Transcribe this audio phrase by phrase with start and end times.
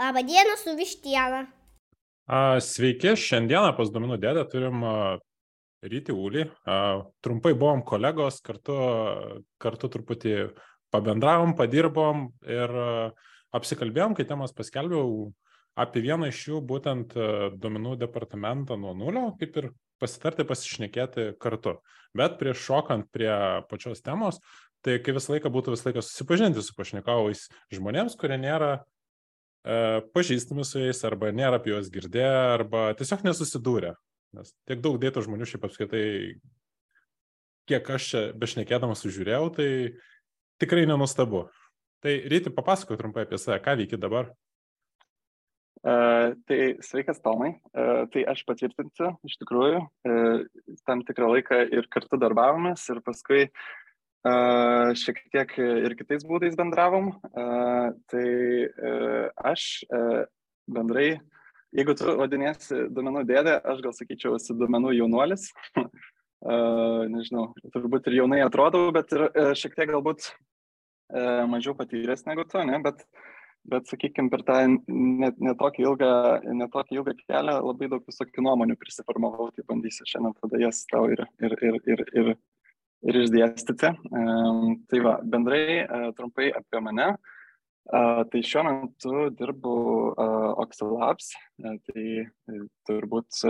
[0.00, 1.46] Labą dieną su vištiena.
[2.64, 4.84] Sveiki, šiandieną pas Dominų dėdę turim
[5.84, 6.46] Ryti Ulį.
[7.20, 8.76] Trumpai buvom kolegos, kartu,
[9.60, 10.32] kartu truputį
[10.94, 12.72] pabendravom, padirbom ir
[13.52, 15.34] apsikalbėjom, kai temas paskelbiau
[15.76, 17.12] apie vieną iš jų, būtent
[17.60, 19.68] Dominų departamentą nuo nulio, kaip ir
[20.00, 21.76] pasitarti, pasišnekėti kartu.
[22.16, 23.34] Bet prieš šokant prie
[23.68, 24.40] pačios temos,
[24.80, 28.78] tai kai visą laiką būtų visą laiką susipažinti su pašnekovais žmonėms, kurie nėra
[29.64, 33.94] pažįstami su jais, arba nėra apie juos girdėję, arba tiesiog nesusidūrę.
[34.36, 36.04] Nes tiek daug dėtų žmonių šiaip apskaitai,
[37.70, 39.68] kiek aš čia bešnekėdamas sužiūrėjau, tai
[40.62, 41.48] tikrai nenustabu.
[42.00, 44.30] Tai ryti papasakok trumpai apie save, ką veiki dabar.
[45.80, 51.88] Uh, tai sveikas Tomai, uh, tai aš patvirtinsiu, iš tikrųjų, uh, tam tikrą laiką ir
[51.92, 53.62] kartu darbavomės ir paskui uh,
[54.20, 57.14] Šiek tiek ir kitais būdais bendravom.
[57.32, 58.26] Tai
[59.52, 59.66] aš
[60.68, 61.08] bendrai,
[61.72, 65.48] jeigu tu vadinėsi duomenų dėdė, aš gal sakyčiau, esi duomenų jaunuolis.
[67.14, 70.30] Nežinau, turbūt ir jaunai atrodau, bet ir šiek tiek galbūt
[71.48, 72.78] mažiau patyręs negu tu, ne?
[72.84, 73.02] bet,
[73.68, 76.12] bet sakykime, per tą netokį ne ilgą,
[76.60, 81.24] net ilgą kelią labai daug visokių nuomonių prisiformavau, tai bandysiu šiandien tada jas tau ir,
[81.44, 82.32] ir, ir, ir, ir
[83.06, 83.92] ir išdėstyti.
[84.90, 87.12] Tai va, bendrai e, trumpai apie mane.
[87.90, 89.76] Tai šiuo metu dirbu
[90.12, 90.26] e,
[91.88, 93.40] tai e, turbūt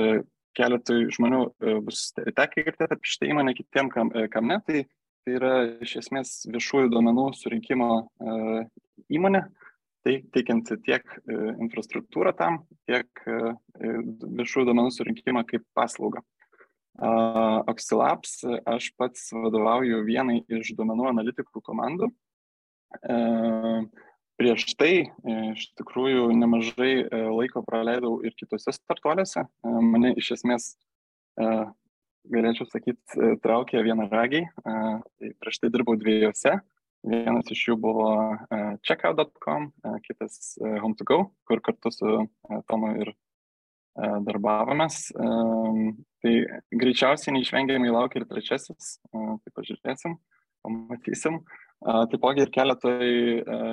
[0.56, 1.42] keletui žmonių
[1.86, 4.58] bus tekę girdėti apie šitą įmonę, kitiem kam, kam ne.
[4.66, 4.84] Tai,
[5.24, 7.90] tai yra iš esmės viešųjų duomenų surinkimo
[9.12, 9.44] įmonė,
[10.02, 13.22] tai teikianti tiek infrastruktūrą tam, tiek
[13.78, 16.24] viešųjų duomenų surinkimą kaip paslaugą.
[16.98, 22.10] Oxilabs, aš pats vadovauju vienai iš duomenų analitikų komandų.
[24.40, 24.92] Prieš tai
[25.52, 29.46] iš tikrųjų nemažai laiko praleidau ir kitose startuoliuose.
[29.64, 30.74] Mane iš esmės,
[31.36, 34.48] galėčiau sakyti, traukė vienaragiai.
[34.64, 36.58] Tai prieš tai dirbau dviejose.
[37.00, 38.10] Vienas iš jų buvo
[38.84, 39.70] checkout.com,
[40.04, 42.26] kitas home2go, kur kartu su
[42.68, 43.14] Tomu ir
[44.26, 45.08] darbavomės.
[46.20, 46.34] Tai
[46.82, 50.18] greičiausiai neišvengiamai laukia ir trečiasis, tai pažiūrėsim,
[50.64, 51.40] pamatysim.
[51.80, 53.10] Taipogi ir keletoj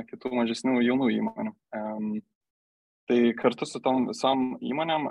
[0.08, 1.54] kitų mažesnių jaunų įmonių.
[3.08, 5.06] Tai kartu su tom visom įmonėm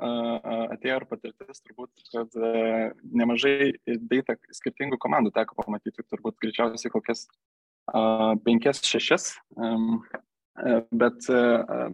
[0.76, 2.34] atėjo ir patirtis turbūt, kad
[3.21, 3.72] nemažai
[4.12, 7.25] data skirtingų komandų teko pamatyti, turbūt greičiausiai kokias
[8.44, 9.31] penkias, šešias
[10.91, 11.27] Bet,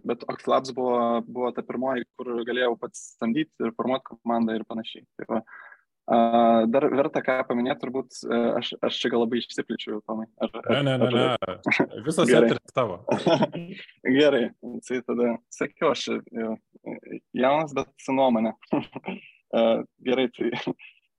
[0.07, 0.97] bet Oxlabs buvo,
[1.27, 5.03] buvo ta pirmoji, kur galėjau pats samdyti ir formuoti komandą ir panašiai.
[5.19, 5.41] Tai va,
[6.71, 8.21] dar verta ką paminėti, turbūt
[8.59, 10.29] aš, aš čia gal labai išsipličiu, Tomai.
[10.43, 11.57] Ar, ne, ne, ne, ne.
[12.07, 13.01] Visas eteris tavo.
[14.19, 14.45] Gerai,
[14.87, 16.07] tai tada sakiau, aš
[17.35, 18.55] jaunas, bet su nuomonė.
[20.07, 20.53] Gerai, tai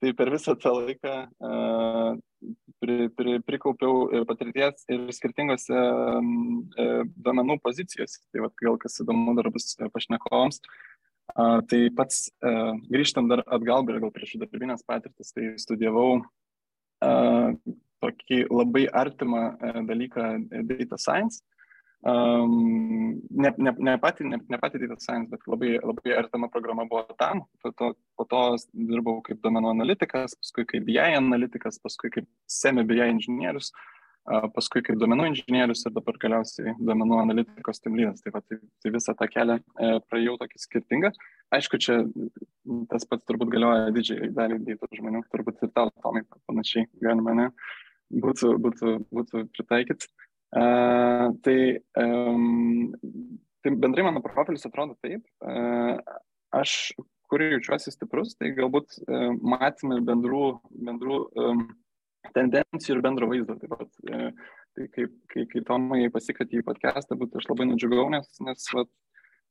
[0.04, 2.10] Tai per visą tą laiką uh,
[2.82, 8.18] pri, pri, prikaupiau ir patirties ir skirtingose uh, domenų pozicijose.
[8.28, 10.60] Tai vat, gal kas įdomu dar bus pašnekovams.
[11.32, 16.20] Uh, tai pats uh, grįžtant dar atgal, gal prieš darbinės patirtis, tai studijavau
[18.04, 19.42] tokį labai artimą
[19.88, 20.28] dalyką
[20.68, 21.40] data science
[22.04, 26.84] Um, ne, ne, ne pati, ne, ne pati data science, bet labai, labai artima programa
[26.84, 27.46] buvo tam.
[27.62, 28.42] Po to, po to
[28.76, 33.94] dirbau kaip domenų analitikas, paskui kaip BI analitikas, paskui kaip semi BI inžinierius, uh,
[34.52, 38.20] paskui kaip domenų inžinierius ir dabar galiausiai domenų analitikos timlydas.
[38.24, 41.12] Tai, va, tai, tai visą tą kelią e, praėjau tokį skirtingą.
[41.56, 41.98] Aišku, čia
[42.92, 47.48] tas pats turbūt galioja didžiai daliai dėtų žmonių, turbūt ir tau, Tomai, panašiai galima, ne?
[48.12, 50.08] Būtų, būtų, būtų pritaikyti.
[50.54, 52.92] Uh, tai, um,
[53.60, 55.24] tai bendrai mano profilis atrodo taip.
[55.42, 55.98] Uh,
[56.54, 56.92] aš,
[57.26, 60.44] kur jaučiuosi stiprus, tai galbūt uh, matymai bendrų,
[60.86, 61.64] bendrų um,
[62.36, 63.56] tendencijų ir bendro vaizdo.
[63.58, 68.06] Taip pat, uh, tai kaip, kai, kai Tomai pasikatė į podcastą, būt aš labai nudžiugau,
[68.14, 68.92] nes, nes vat,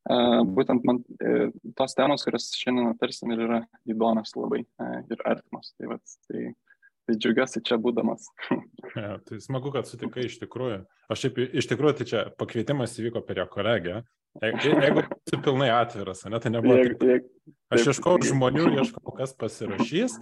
[0.08, 3.60] uh, būtent man uh, tos temos, kurias šiandien aptarsim, ir yra
[3.92, 5.76] įdomios labai uh, ir artimos.
[5.76, 6.54] Tai, vat, tai,
[7.04, 8.30] Tai džiaugiuosi čia būdamas.
[8.96, 10.84] ja, tai smagu, kad sutikai iš tikrųjų.
[11.12, 14.04] Aš šiaip iš tikrųjų, tai čia pakvietimas įvyko per jo kolegę.
[14.42, 16.78] Jeigu, jeigu esi pilnai atviras, ne, tai nebuvo.
[16.80, 20.16] Jeigu, jeigu, aš ieškau žmonių, ieškau, kas pasirašys,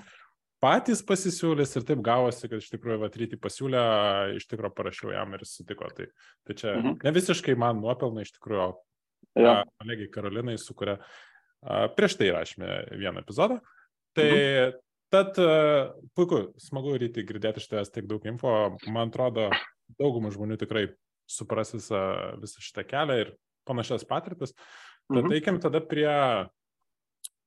[0.62, 3.84] patys pasisiūlys ir taip gavosi, kad iš tikrųjų Vatrytį pasiūlė,
[4.42, 5.88] iš tikrųjų parašiau jam ir sutiko.
[5.96, 6.10] Tai,
[6.48, 7.00] tai čia mhm.
[7.06, 8.68] ne visiškai man nuopelnai iš tikrųjų,
[9.40, 9.62] ja.
[9.80, 10.98] kolegiai Karolinai, su kuria
[11.96, 13.62] prieš tai rašėme vieną epizodą.
[14.18, 14.80] Tai mhm.
[15.12, 15.48] Tad e,
[16.16, 18.52] puiku, smagu ryti girdėti iš tavęs tiek daug info.
[18.88, 19.50] Man atrodo,
[20.00, 20.86] daugumą žmonių tikrai
[21.28, 22.00] supras visą,
[22.40, 23.34] visą šitą kelią ir
[23.68, 24.56] panašias patirtis.
[25.12, 25.36] Bet mhm.
[25.36, 26.08] eikim tada prie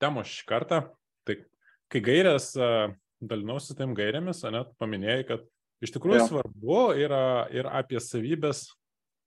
[0.03, 0.83] temos šį kartą.
[1.25, 1.39] Tai
[1.93, 2.53] kai gairės,
[3.25, 5.45] dalinausi tam gairėmis, net paminėjai, kad
[5.85, 6.29] iš tikrųjų ja.
[6.29, 7.25] svarbu yra
[7.55, 8.67] ir apie savybės,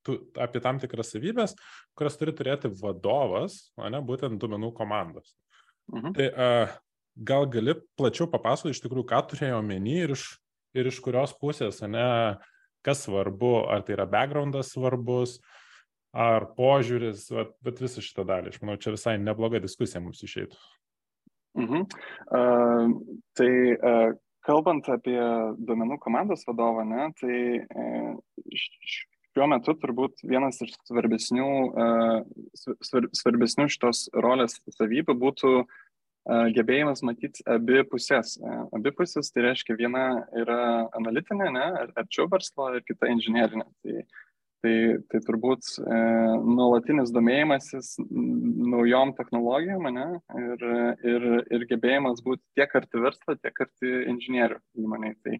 [0.06, 1.56] tu, apie tam tikras savybės,
[1.98, 5.34] kurias turi turėti vadovas, ne, būtent duomenų komandos.
[5.90, 6.14] Mhm.
[6.14, 6.78] Tai uh,
[7.18, 10.26] gal gali plačiau papasakoti iš tikrųjų, ką turėjo omeny ir iš,
[10.78, 12.38] ir iš kurios pusės, ne,
[12.86, 15.38] kas svarbu, ar tai yra backgroundas svarbus,
[16.18, 18.54] ar požiūris, bet, bet visą šitą dalį.
[18.54, 20.58] Aš manau, čia visai nebloga diskusija mums išeitų.
[21.58, 21.88] Mhm.
[22.30, 22.92] Uh,
[23.38, 24.12] tai uh,
[24.46, 25.18] kalbant apie
[25.58, 28.14] duomenų komandos vadovą, ne, tai uh,
[29.34, 35.76] šiuo metu turbūt vienas iš svarbesnių, uh, svarbesnių šitos rolės savybių būtų uh,
[36.28, 38.36] gebėjimas matyti abi pusės.
[38.76, 43.68] Abi pusės tai reiškia viena yra analitinė, ne, arčiau verslo ir kita inžinierinė.
[43.84, 44.02] Tai,
[44.64, 44.74] tai,
[45.12, 46.00] tai turbūt e,
[46.44, 50.08] nuolatinis domėjimasis naujom technologijom ne,
[50.42, 50.66] ir,
[51.14, 55.16] ir, ir gebėjimas būti tiek arti verslo, tiek arti inžinierių įmoniai.
[55.24, 55.40] Tai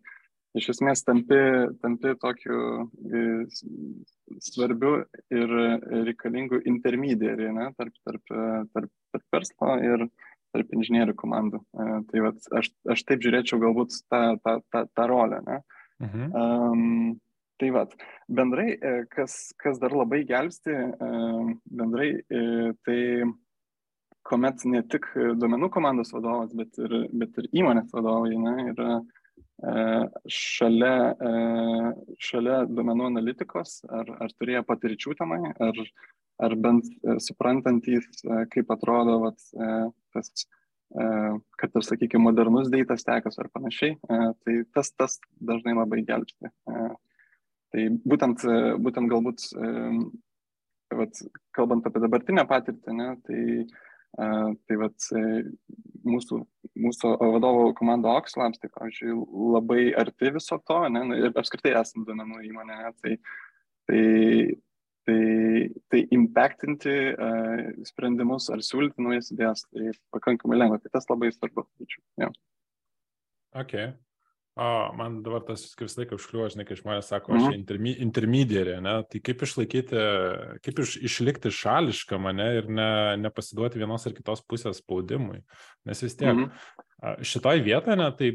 [0.58, 1.42] iš esmės tampi,
[1.84, 2.62] tampi tokiu
[3.12, 3.26] e,
[4.48, 5.02] svarbiu
[5.36, 5.58] ir
[6.08, 8.34] reikalingu intermediariu tarp, tarp,
[8.72, 10.08] tarp, tarp verslo ir,
[10.56, 11.62] tarp inžinierių komandų.
[11.62, 15.42] E, tai vat, aš, aš taip žiūrėčiau galbūt tą, tą, tą, tą rolę.
[15.48, 15.58] Ne?
[16.04, 16.30] Mhm.
[16.38, 17.18] Um,
[17.58, 17.96] tai vad,
[18.30, 21.12] bendrai, e, kas, kas dar labai gelbsti, e,
[21.80, 22.12] bendrai,
[22.86, 23.00] tai
[24.28, 25.08] kuomet ne tik
[25.40, 28.98] duomenų komandos vadovas, bet ir, bet ir įmonės vadovai ne, yra
[29.58, 31.16] šalia,
[32.22, 35.82] šalia duomenų analitikos, ar, ar turėjo patirčių tenai, ar,
[36.46, 36.86] ar bent
[37.24, 38.22] suprantantys,
[38.54, 39.42] kaip atrodo vat,
[40.14, 40.46] tas,
[40.94, 43.98] kad ir, sakykime, modernus data stekas ar panašiai,
[44.46, 46.54] tai tas, tas dažnai labai gelbsti.
[47.68, 48.46] Tai būtent,
[48.80, 49.50] būtent galbūt,
[51.02, 51.26] vat,
[51.58, 53.42] kalbant apie dabartinę patirtį, ne, tai
[54.18, 55.10] Tai vat,
[56.08, 56.40] mūsų,
[56.82, 59.18] mūsų vadovo komanda Oxlabs, tai, pavyzdžiui,
[59.54, 63.14] labai arti viso to, ne, ir apskritai esame duomenų įmonė, ne, tai,
[63.90, 64.02] tai,
[65.06, 65.20] tai,
[65.94, 67.62] tai impactinti uh,
[67.92, 71.68] sprendimus ar siūlyti naujas idėjas, tai pakankamai lengva, tai tas labai svarbu.
[72.18, 72.32] Ja.
[73.54, 73.94] Okay.
[74.58, 74.68] O,
[74.98, 77.58] man dabar tas visą laiką užkliuoja, žinai, kai žmonės sako, aš mhm.
[77.60, 78.96] intermi, intermediarė, ne?
[79.06, 80.00] tai kaip išlaikyti,
[80.66, 82.90] kaip iš, išlikti šališką mane ir ne,
[83.22, 85.44] nepasiduoti vienos ar kitos pusės spaudimui.
[85.86, 87.22] Nes vis tiek mhm.
[87.22, 88.32] šitoj vietoje, ne, tai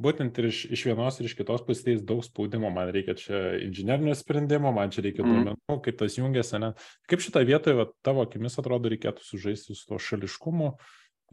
[0.00, 4.16] būtent ir iš, iš vienos ir iš kitos pusės daug spaudimo, man reikia čia inžinerinio
[4.16, 5.34] sprendimo, man čia reikia mhm.
[5.36, 6.74] duomenų, kaip tas jungiasi, ne?
[7.12, 10.76] Kaip šitoje vietoje, va, tavo akimis atrodo, reikėtų sužaisti su to šališkumu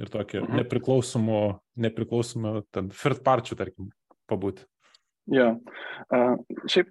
[0.03, 0.59] ir tokiu mhm.
[0.59, 1.43] nepriklausomu,
[1.87, 3.93] nepriklausomu, ten, third parčių, tarkim,
[4.31, 4.65] pabūti.
[5.25, 5.55] Ja.
[6.13, 6.35] Uh,
[6.69, 6.89] šiaip,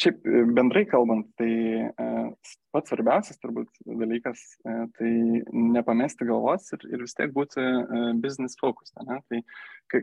[0.00, 0.22] šiaip
[0.56, 1.50] bendrai kalbant, tai
[1.84, 2.30] uh,
[2.72, 5.10] pats svarbiausias turbūt dalykas, uh, tai
[5.52, 7.60] nepamesti galvos ir, ir vis tiek būti
[8.24, 8.94] business focus.
[9.04, 9.20] Ne?
[9.28, 9.42] Tai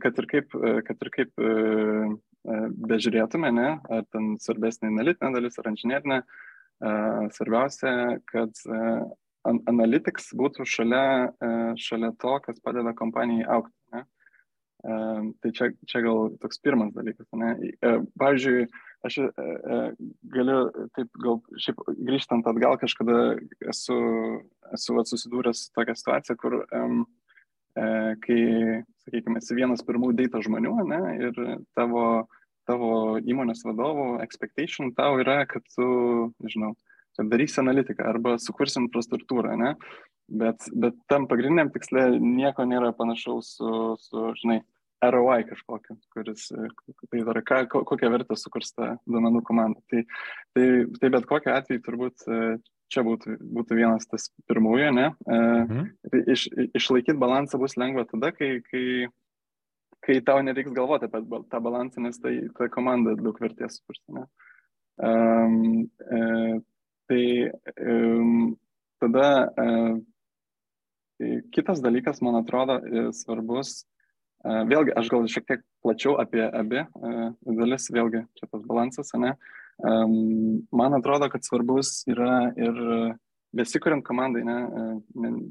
[0.04, 0.54] kad ir kaip,
[0.86, 1.44] kad ir kaip
[2.94, 3.68] bežiūrėtume, ne?
[3.90, 6.22] ar ten svarbesnė analitinė dalis ar inžinierinė,
[7.34, 7.94] svarbiausia,
[8.30, 8.64] kad
[9.44, 11.06] analytics būtų šalia,
[11.80, 13.76] šalia to, kas padeda kompanijai aukti.
[14.84, 17.30] Tai čia, čia gal toks pirmas dalykas.
[17.40, 17.54] Ne?
[17.80, 18.66] E, pavyzdžiui,
[19.08, 19.78] aš e, e,
[20.34, 20.58] galiu
[20.98, 23.38] taip, gal šiaip grįžtant atgal, kažkada
[23.72, 23.98] esu,
[24.76, 27.06] esu vat, susidūręs su tokia situacija, kur um,
[27.74, 28.40] kai,
[29.06, 31.40] sakykime, esi vienas pirmųjų data žmonių ne, ir
[31.80, 32.28] tavo,
[32.68, 32.92] tavo
[33.24, 35.88] įmonės vadovų expectation tau yra, kad tu,
[36.44, 36.74] nežinau,
[37.16, 39.74] kad darysi analitiką arba sukursi infrastruktūrą, ne?
[40.28, 43.72] Bet, bet tam pagrindiniam tikslė nieko nėra panašaus su,
[44.04, 44.62] su žinai,
[45.12, 46.50] ROI kažkokio, kuris,
[47.10, 49.82] tai yra ką, kokią vertę sukurs ta duomenų komanda.
[49.92, 50.04] Tai,
[50.56, 50.68] tai,
[51.00, 52.40] tai bet kokiu atveju turbūt e,
[52.94, 55.10] čia būtų, būtų vienas tas pirmųjų, ne?
[55.28, 55.92] E, mhm.
[56.12, 56.48] Tai iš,
[56.80, 58.86] išlaikyti balansą bus lengva tada, kai, kai,
[60.06, 64.04] kai tau nereiks galvoti apie tą balansą, nes tai ta komanda daug vertės sukurs.
[64.14, 64.28] Ne?
[65.04, 66.60] Um, e,
[67.10, 67.24] tai
[67.82, 68.52] um,
[69.02, 69.30] tada
[69.60, 69.96] uh,
[71.52, 72.80] kitas dalykas, man atrodo,
[73.16, 73.84] svarbus
[74.44, 76.84] Vėlgi, aš gal šiek tiek plačiau apie abi
[77.48, 79.38] dalis, vėlgi čia tas balansas, ne?
[79.80, 82.82] Man atrodo, kad svarbus yra ir
[83.56, 84.58] besikuriant komandai, ne,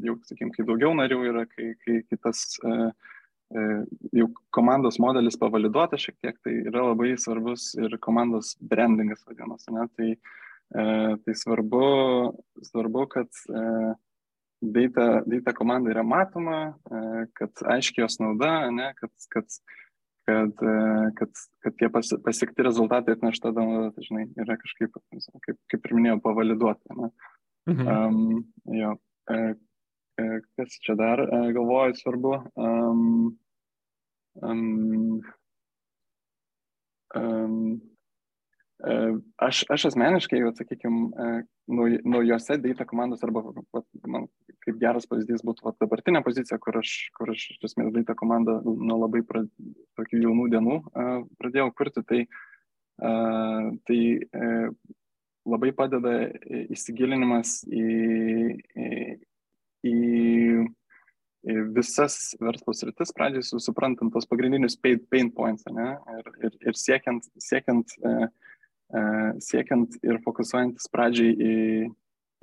[0.04, 2.44] jau, sakykim, kai daugiau narių yra, kai, kai kitas
[4.12, 9.88] jau komandos modelis pavaliduotas šiek tiek, tai yra labai svarbus ir komandos brandingas vadinamas, ne?
[9.96, 10.12] Tai,
[11.24, 11.86] tai svarbu,
[12.68, 13.42] svarbu, kad
[14.62, 19.58] data, data komanda yra matoma, e, kad aiškiai jos nauda, ne, kad, kad,
[20.28, 20.76] kad, e,
[21.18, 24.96] kad, kad tie pas, pasiekti rezultatai atnešta nauda, tai, žinai, yra kažkaip,
[25.46, 26.98] kaip, kaip ir minėjau, pavaliduoti.
[27.00, 27.12] Ne.
[27.72, 27.86] Mhm.
[27.86, 28.40] Um,
[28.74, 28.96] jo,
[30.58, 31.22] kas čia dar,
[31.54, 32.34] galvoju, svarbu.
[32.58, 33.38] Um,
[34.42, 35.22] um,
[37.14, 37.91] um,
[38.82, 44.26] Aš, aš asmeniškai, jau, sakykime, naujose data komandos arba vat, man
[44.64, 48.58] kaip geras pavyzdys būtų vat, dabartinė pozicija, kur aš, kur aš iš esmės data komandą
[48.64, 49.44] nuo labai pra,
[50.00, 52.20] tokių jaunų dienų uh, pradėjau kurti, tai,
[53.06, 54.00] uh, tai
[55.46, 56.18] labai padeda
[56.74, 57.86] įsigilinimas į,
[58.74, 58.90] į,
[59.86, 59.96] į,
[61.74, 67.94] visas verslo sritis, pradžiai suprantant tos pagrindinius pain, points, ne, ir, ir, ir siekiant, siekiant
[68.02, 68.51] uh, E,
[69.42, 71.54] siekiant ir fokusuojantis pradžiai į,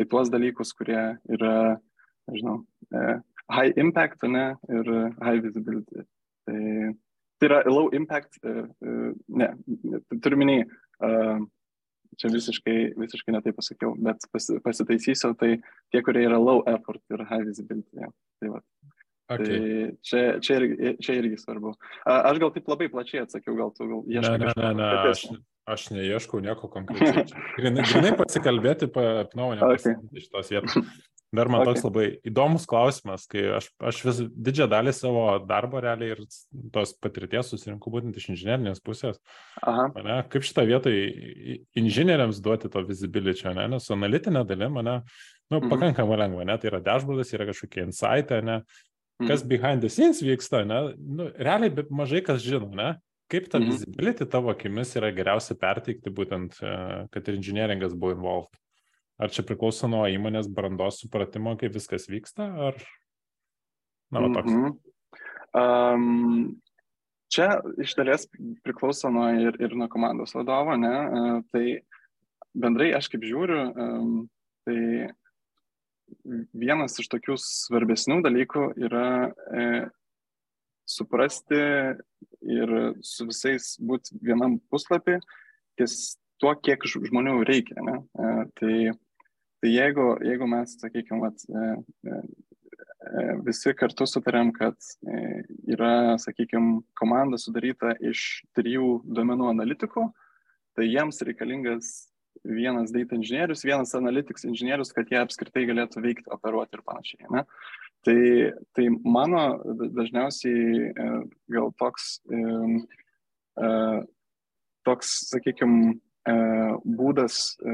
[0.02, 1.54] į tuos dalykus, kurie yra,
[2.32, 2.64] nežinau,
[2.94, 3.20] e,
[3.54, 4.92] high impact, ne, ir
[5.22, 6.06] high visibility.
[6.50, 6.64] Tai,
[7.40, 8.66] tai yra low impact, e,
[9.42, 9.54] ne,
[10.18, 10.60] turiu minį,
[12.20, 14.26] čia visiškai, visiškai netai pasakiau, bet
[14.66, 15.58] pasitaisysiu, tai
[15.92, 18.02] tie, kurie yra low effort ir high visibility.
[18.02, 18.10] Ja.
[18.42, 18.64] Tai va.
[19.30, 19.46] Okay.
[19.46, 21.76] Tai čia, čia, irgi, čia irgi svarbu.
[22.10, 24.40] Aš gal taip labai plačiai atsakiau, gal tu gal ieškai.
[24.42, 25.28] Ne, ne, ne, ne, aš,
[25.70, 27.28] Aš neieškau nieko konkrečiai.
[27.60, 29.06] Grinai, grinai pasikalbėti apie
[29.38, 29.98] nuomonę okay.
[30.18, 30.78] iš tos vietos.
[31.36, 31.76] Dar man okay.
[31.76, 36.24] toks labai įdomus klausimas, kai aš, aš vis didžiąją dalį savo darbo realiai ir
[36.74, 39.20] tos patirties susirinku būtent iš inžinierinės pusės.
[39.62, 39.92] Aha.
[39.94, 40.94] Mane, kaip šitą vietą
[41.78, 43.68] inžinieriams duoti to visibility, ne?
[43.76, 45.70] nes analitinė dalim mane nu, mhm.
[45.70, 46.58] pakankamai lengva, ne?
[46.58, 48.58] tai yra dashboardas, yra kažkokie insightai, ne?
[49.28, 49.52] kas mhm.
[49.54, 50.82] behind the scenes vyksta, ne?
[50.98, 52.96] Nu, realiai mažai kas žino, ne?
[53.30, 53.74] Kaip tą mhm.
[53.74, 56.72] visibility tavo akimis yra geriausia perteikti būtent, e,
[57.14, 58.56] kad ir inžinieringas buvo involved?
[59.20, 62.80] Ar čia priklauso nuo įmonės brandos supratimo, kaip viskas vyksta, ar...
[64.10, 64.50] Na, va toks.
[64.50, 64.78] Mm -hmm.
[65.60, 66.62] um,
[67.30, 68.26] čia iš dalies
[68.64, 70.96] priklauso nuo ir, ir nuo komandos vadovo, ne?
[71.10, 71.66] Uh, tai
[72.54, 74.30] bendrai aš kaip žiūriu, um,
[74.66, 75.12] tai
[76.54, 79.66] vienas iš tokių svarbesnių dalykų yra e,
[80.90, 81.60] suprasti
[82.42, 82.74] ir
[83.06, 85.20] su visais būti vienam puslapį,
[85.80, 87.80] ties tuo, kiek žmonių reikia.
[87.86, 87.98] Ne?
[88.00, 88.76] E, tai,
[89.62, 91.66] tai jeigu, jeigu mes, sakykime, e,
[92.10, 92.22] e,
[93.48, 94.78] visi kartu sutarėm, kad
[95.70, 100.08] yra, sakykime, komanda sudaryta iš trijų domenų analitikų,
[100.78, 101.94] tai jiems reikalingas
[102.46, 107.28] vienas data inžinierius, vienas analytics inžinierius, kad jie apskritai galėtų veikti, operuoti ir panašiai.
[107.34, 107.44] Ne?
[108.08, 109.42] Tai, tai mano
[109.76, 111.08] dažniausiai e,
[111.52, 113.68] gal toks, e,
[114.88, 115.98] toks sakykime,
[117.00, 117.74] būdas e,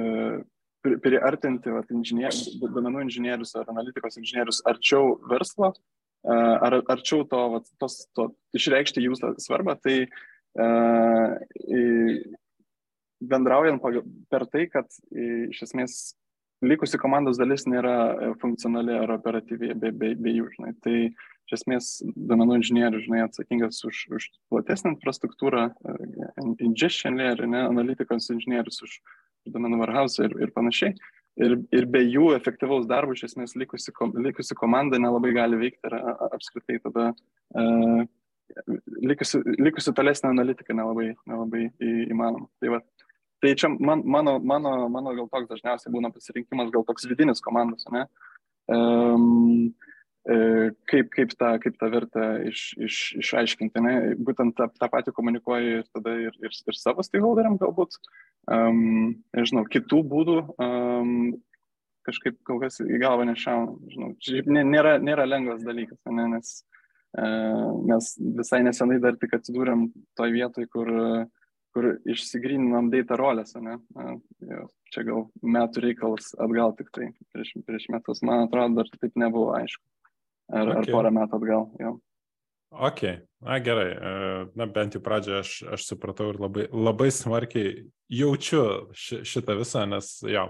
[1.04, 5.74] priartinti vat, duomenų inžinierius ar analitikos inžinierius arčiau verslo,
[6.26, 10.08] ar arčiau to, vat, tos, to išreikšti jų svarbą, tai
[13.22, 13.84] bendraujant
[14.32, 16.00] per tai, kad iš esmės
[16.64, 20.72] likusi komandos dalis nėra e, funkcionali ar operatyvi be, be, be jų, žinai.
[20.86, 25.98] Tai iš esmės domenų inžinierius, žinai, atsakingas už, už platesnę infrastruktūrą, e,
[26.66, 28.98] ingestion layer, ne, analitikos inžinierius už
[29.54, 30.96] domenų warehouse ir, ir panašiai.
[31.36, 33.92] Ir, ir be jų efektyvaus darbo, iš esmės, likusi,
[34.24, 35.98] likusi komanda nelabai gali veikti ir
[36.32, 38.06] apskritai tada uh,
[39.04, 42.48] likusi, likusi tolesnė analitika nelabai, nelabai įmanoma.
[42.62, 42.82] Tai va,
[43.46, 47.86] Tai čia man, mano, mano, mano gal toks dažniausiai būna pasirinkimas, gal toks vidinis komandos,
[47.94, 48.08] ne?
[48.74, 49.68] Um,
[50.90, 53.84] kaip, kaip, tą, kaip tą vertę iš, iš, išaiškinti.
[53.86, 53.94] Ne?
[54.18, 58.00] Būtent tą, tą patį komunikuoju ir tada ir, ir, ir savo stakeholderiam galbūt,
[58.50, 61.14] um, nežinau, kitų būdų um,
[62.10, 63.78] kažkaip kol kas į galvą nešauna.
[63.94, 66.32] Žinau, nėra, nėra lengvas dalykas, ne?
[66.34, 66.58] nes
[67.22, 68.12] uh, mes
[68.42, 71.26] visai nesenai dar tik atsidūrėm toj vietoj, kur uh,
[71.76, 73.76] kur išsigryninam data rolės, ne?
[74.96, 79.52] Čia gal metų reikalas atgal tik tai, prieš, prieš metus, man atrodo, dar taip nebuvo
[79.58, 79.84] aišku.
[80.56, 80.78] Ar, okay.
[80.78, 81.96] ar porą metų atgal, jo.
[82.76, 83.02] Ok,
[83.44, 84.14] na gerai, e,
[84.60, 88.64] na bent jau pradžioje aš, aš supratau ir labai, labai smarkiai jaučiu
[88.96, 90.48] ši, šitą visą, nes jo.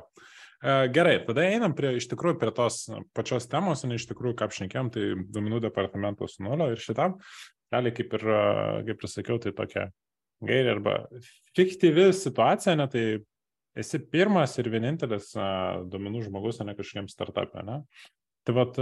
[0.62, 2.86] E, gerai, tada einam prie, iš tikrųjų prie tos
[3.18, 7.18] pačios temos, ne iš tikrųjų, ką apšnekėm, tai duomenų departamento su nulio ir šitam,
[7.74, 8.26] realiai kaip ir,
[8.90, 9.90] kaip ir sakiau, tai tokia
[10.44, 10.98] gairė arba
[11.56, 13.06] fiktyvi situacija, ne, tai
[13.80, 15.48] esi pirmas ir vienintelis a,
[15.88, 17.64] duomenų žmogus, ne kažkokiam startupė.
[17.68, 17.82] Ne?
[18.46, 18.80] Tai vad,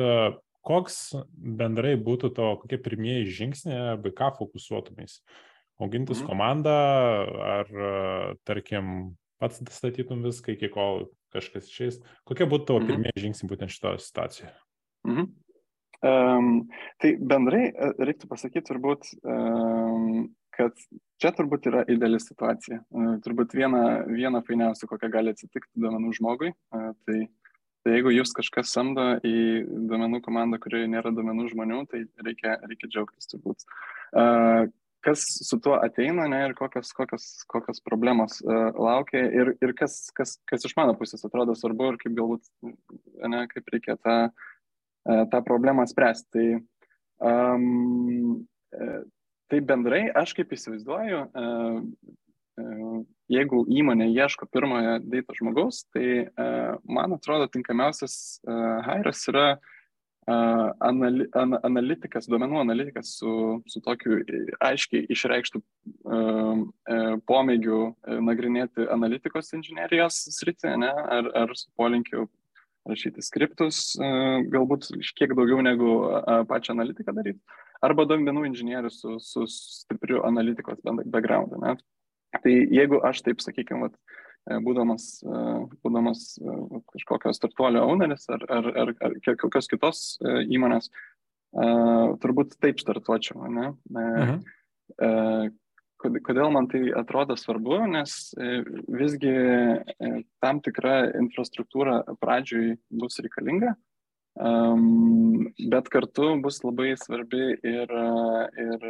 [0.64, 1.00] koks
[1.34, 5.22] bendrai būtų to, kokie pirmieji žingsniai, arba ką fokusuotumės?
[5.82, 6.30] Augintis mhm.
[6.30, 6.78] komandą,
[7.44, 7.72] ar,
[8.48, 11.98] tarkim, pats statytum viską iki kol kažkas išeis.
[12.30, 12.92] Kokie būtų tavo mhm.
[12.92, 14.54] pirmieji žingsniai būtent šitoje situacijoje?
[15.10, 15.32] Mhm.
[16.04, 16.48] Um,
[17.00, 20.78] tai bendrai reiktų pasakyti turbūt, um, kad
[21.22, 22.82] čia turbūt yra ideali situacija.
[22.82, 27.24] E, turbūt viena, viena fainiausia, kokia gali atsitikti duomenų žmogui, e, tai
[27.84, 29.38] Tai jeigu jūs kažkas samdo į
[29.90, 33.66] duomenų komandą, kurioje nėra duomenų žmonių, tai reikia, reikia džiaugtis turbūt.
[34.16, 34.70] Uh,
[35.04, 39.98] kas su tuo ateina ne, ir kokios, kokios, kokios problemos uh, laukia ir, ir kas,
[40.16, 42.48] kas, kas iš mano pusės atrodo svarbu ir kaip galbūt,
[43.34, 44.16] ne, kaip reikia tą,
[45.04, 46.32] tą problemą spręsti.
[46.32, 46.48] Tai,
[47.20, 48.40] um,
[49.54, 52.24] tai bendrai, aš kaip įsivaizduoju, uh,
[53.32, 56.28] jeigu įmonė ieško pirmojo data žmogaus, tai
[56.86, 58.42] man atrodo tinkamiausias
[58.88, 59.48] hairas yra
[60.28, 63.34] anali, an, analitikas, duomenų analitikas su,
[63.68, 64.22] su tokiu
[64.64, 65.64] aiškiai išreikštų
[67.28, 67.82] pomėgiu
[68.30, 72.30] nagrinėti analitikos inžinierijos sritį, ne, ar, ar su polinkiu
[72.88, 73.94] rašyti skriptus,
[74.52, 75.92] galbūt kiek daugiau negu
[76.50, 77.40] pačią analitiką daryti,
[77.84, 81.56] arba duomenų inžinierius su, su stipriu analitikos background.
[81.62, 81.76] Ne.
[82.42, 83.90] Tai jeigu aš taip, sakykime,
[84.50, 85.42] e, būdamas, e,
[85.86, 86.56] būdamas e,
[86.96, 90.90] kažkokio startuolio owneris ar, ar, ar, ar kokios kitos įmonės,
[92.24, 93.44] turbūt taip startuočiau.
[93.46, 93.68] Ne?
[93.94, 94.40] Mhm.
[96.04, 98.34] Kodėl man tai atrodo svarbu, nes
[98.90, 99.36] visgi
[100.42, 103.76] tam tikra infrastruktūra pradžioj bus reikalinga,
[104.36, 107.92] bet kartu bus labai svarbi ir,
[108.66, 108.86] ir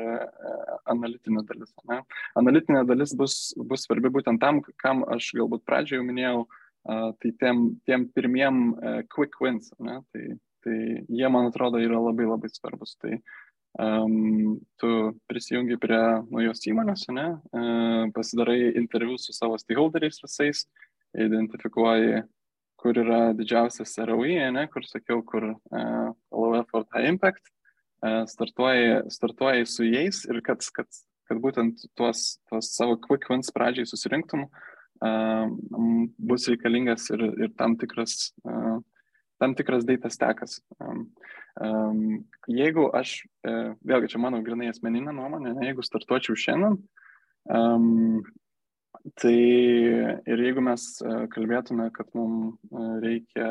[0.88, 1.74] analitinė dalis.
[1.90, 2.00] Ne?
[2.40, 7.32] Analitinė dalis bus, bus svarbi būtent tam, kam aš galbūt pradžioje jau minėjau, uh, tai
[7.40, 8.76] tiem, tiem pirmiem
[9.12, 9.72] quick wins.
[9.80, 10.00] Ne?
[10.12, 10.24] Tai,
[10.64, 12.96] tai jie, man atrodo, yra labai labai svarbus.
[13.02, 13.20] Tai
[13.80, 14.92] um, tu
[15.28, 17.28] prisijungi prie naujos įmonės, ne?
[17.52, 20.66] Uh, pasidarai interviu su savo stakeholderiais visais,
[21.14, 22.24] identifikuoji
[22.84, 27.46] kur yra didžiausias ROI, ne, kur sakiau, kur uh, low effort, high impact,
[28.04, 30.90] uh, startuoji, startuoji su jais ir kad, kad,
[31.30, 35.46] kad būtent tuos, tuos savo quick wins pradžiai susirinktum, uh,
[36.20, 38.82] bus reikalingas ir, ir tam tikras, uh,
[39.40, 40.60] tam tikras data stackas.
[40.84, 41.08] Um,
[41.64, 42.06] um,
[42.52, 46.82] jeigu aš, uh, vėlgi čia mano grinai asmeninė nuomonė, ne, jeigu startuočiau šiandien,
[47.48, 48.20] um,
[49.04, 53.48] Tai ir jeigu mes e, kalbėtume, kad mums e, reikia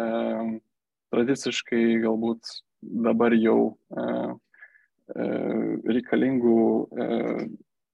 [1.13, 4.07] tradiciškai galbūt dabar jau e,
[5.93, 6.57] reikalingų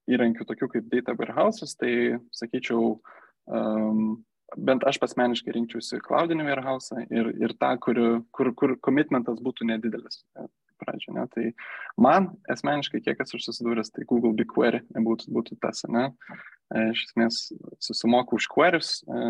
[0.09, 1.91] įrankių tokių kaip data warehouses, tai
[2.31, 2.93] sakyčiau,
[4.55, 7.99] bent aš asmeniškai rinkčiausi cloudinį warehouse ir, ir tą, kur,
[8.31, 10.23] kur, kur komitmentas būtų nedidelis
[10.79, 11.17] pradžio.
[11.17, 11.27] Ne?
[11.33, 11.49] Tai
[11.99, 15.83] man asmeniškai, kiek esu susidūręs, tai Google BigQuery būtų, būtų tas.
[15.91, 16.07] Ne?
[16.69, 17.37] E, iš esmės
[17.81, 19.21] susimoku už queries, e,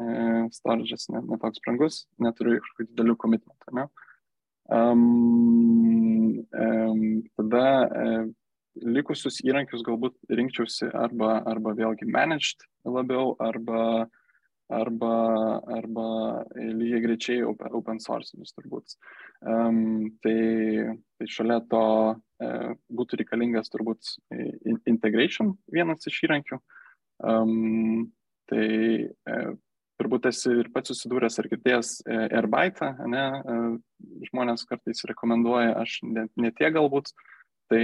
[0.00, 0.12] e,
[0.56, 3.74] storage'as netoks ne brangus, neturiu kažkokių didelių komitmentų.
[3.76, 3.88] Ne?
[4.72, 7.02] Um, um,
[7.36, 8.30] tada um,
[8.88, 14.21] likusius įrankius galbūt rinkčiausi arba, arba vėlgi managed labiau, arba uh,
[14.72, 15.12] arba,
[15.76, 16.06] arba
[16.56, 18.96] lygiai greičiai open, open source turbūt.
[19.42, 21.82] Um, tai, tai šalia to
[22.14, 24.14] uh, būtų reikalingas turbūt
[24.88, 26.60] integration vienas iš įrankių.
[27.22, 28.12] Um,
[28.50, 28.66] tai
[29.08, 29.52] uh,
[30.00, 33.26] turbūt esi ir pats susidūręs ar girdėjęs uh, Airbyte, ne?
[33.42, 37.82] Uh, žmonės kartais rekomenduoja, aš ne, ne tiek galbūt, uh, Tai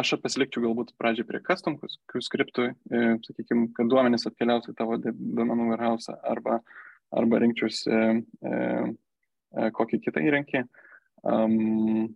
[0.00, 5.68] aš pasilikčiau galbūt pradžiai prie custom skriptų, e, sakykime, kad duomenys atkeliautų į tavo duomenų
[5.70, 6.58] warehouse arba,
[7.14, 8.02] arba rinkčiausi e,
[8.50, 10.64] e, kokį kitą įrankį.
[11.22, 12.10] Um,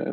[0.00, 0.08] e,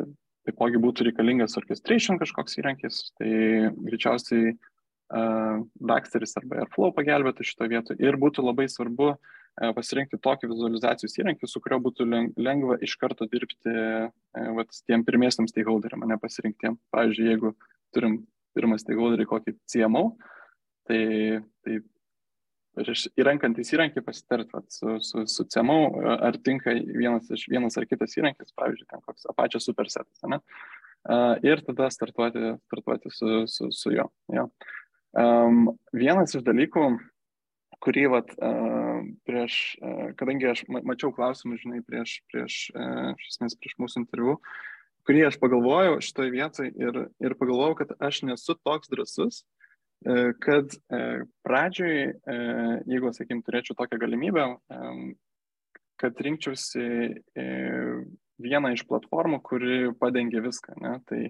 [0.46, 3.32] taipogi būtų reikalingas orchestration kažkoks įrankis, tai
[3.76, 9.39] greičiausiai uh, Daxteris arba Airflow pagelbėtų šito vietoje ir būtų labai svarbu uh,
[9.76, 12.06] pasirinkti tokį vizualizacijos įrankį, su kuriuo būtų
[12.40, 14.10] lengva iš karto dirbti e,
[14.56, 16.78] vat, tiem pirmiesiam stakeholderiam, ne pasirinktiem.
[16.94, 17.54] Pavyzdžiui, jeigu
[17.94, 18.20] turim
[18.56, 20.04] pirmą stakeholderį kokį CMO,
[20.88, 21.02] tai,
[21.66, 21.80] tai
[22.78, 25.80] prieš įrankantis įrankį pasitart vat, su, su, su CMO,
[26.16, 30.40] ar tinka vienas, vienas ar kitas įrankis, pavyzdžiui, ten koks apačio supersetas, ne?
[31.46, 34.10] ir tada startuoti, startuoti su, su, su juo.
[34.28, 34.50] Jo.
[35.16, 36.84] Um, vienas iš dalykų,
[37.84, 43.78] kurį vat, uh, prieš, uh, kadangi aš mačiau klausimus, žinai, prieš, prieš, uh, esmės, prieš
[43.80, 44.36] mūsų interviu,
[45.08, 49.42] kurį aš pagalvojau šitoje vietoje ir, ir pagalvojau, kad aš nesu toks drasus,
[50.40, 50.72] kad
[51.44, 51.96] pradžioj,
[52.88, 54.44] jeigu, sakykim, turėčiau tokią galimybę,
[56.00, 56.86] kad rinkčiausi
[58.40, 60.78] vieną iš platformų, kuri padengia viską.
[60.80, 60.94] Ne?
[61.04, 61.20] Tai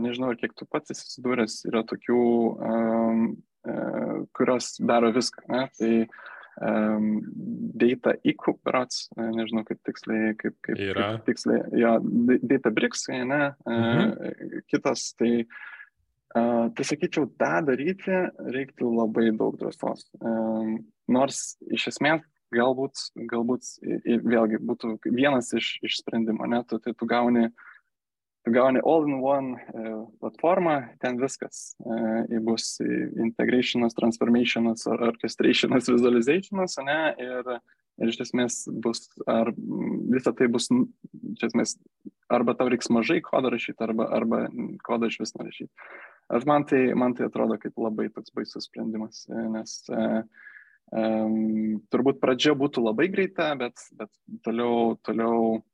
[0.00, 2.22] nežinau, kiek tu pats susidūręs, yra tokių
[2.64, 3.55] E,
[4.36, 5.44] kurios daro viską.
[5.52, 5.62] Ne?
[5.78, 5.92] Tai
[6.60, 7.20] um,
[7.74, 11.08] Data IQ, berots, e, nežinau kaip tiksliai, kaip, kaip, Yra.
[11.16, 11.96] kaip tiksliai, jo,
[12.42, 14.62] Data Bricks, ne, e, mhm.
[14.72, 15.32] kitas, tai,
[16.36, 18.22] uh, tai sakyčiau, tą daryti
[18.56, 20.08] reiktų labai daug drąsos.
[20.20, 20.78] Um,
[21.12, 22.24] nors iš esmės
[22.54, 23.68] galbūt, galbūt
[24.24, 27.50] vėlgi būtų vienas iš, iš sprendimų, ne, tu, tai tu gauni,
[28.46, 31.74] tu gauni all-in-one uh, platformą, ten viskas.
[31.82, 32.76] Uh, bus
[33.18, 37.52] integrationas, transformationas, orchestrationas, visualizationas, ne, ir,
[37.98, 39.50] ir iš esmės bus, ar
[40.14, 40.70] visą tai bus,
[41.34, 41.76] iš esmės,
[42.32, 44.46] arba tau reiks mažai kodą rašyti, arba, arba
[44.86, 45.72] kodą iš vis nerašyti.
[46.36, 50.22] Aš man tai, man tai atrodo kaip labai toks baisus sprendimas, nes uh,
[50.94, 54.10] Um, turbūt pradžia būtų labai greita, bet, bet
[54.46, 55.64] toliau, toliau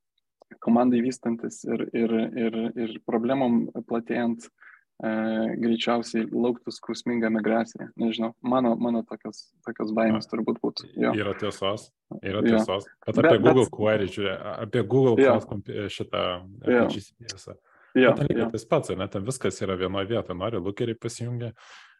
[0.60, 7.88] komandai vystantis ir, ir, ir, ir problemom platėjant, uh, greičiausiai lauktų skausminga migracija.
[7.98, 10.92] Nežinau, mano, mano tokios, tokios baimės turbūt būtų.
[10.94, 11.10] Jo.
[11.18, 11.88] Yra tiesos,
[12.22, 12.86] yra tiesos.
[12.86, 12.98] Jo.
[13.08, 13.72] Bet apie bet, Google bet...
[13.74, 15.34] Query, žiūrė, apie Google jo.
[15.42, 16.22] Cloud šitą
[16.62, 17.48] GCPS.
[17.98, 21.50] Jo, ten lygiai tas pats, ne, ten viskas yra vienoje vietoje, nori lookerį pasijungia.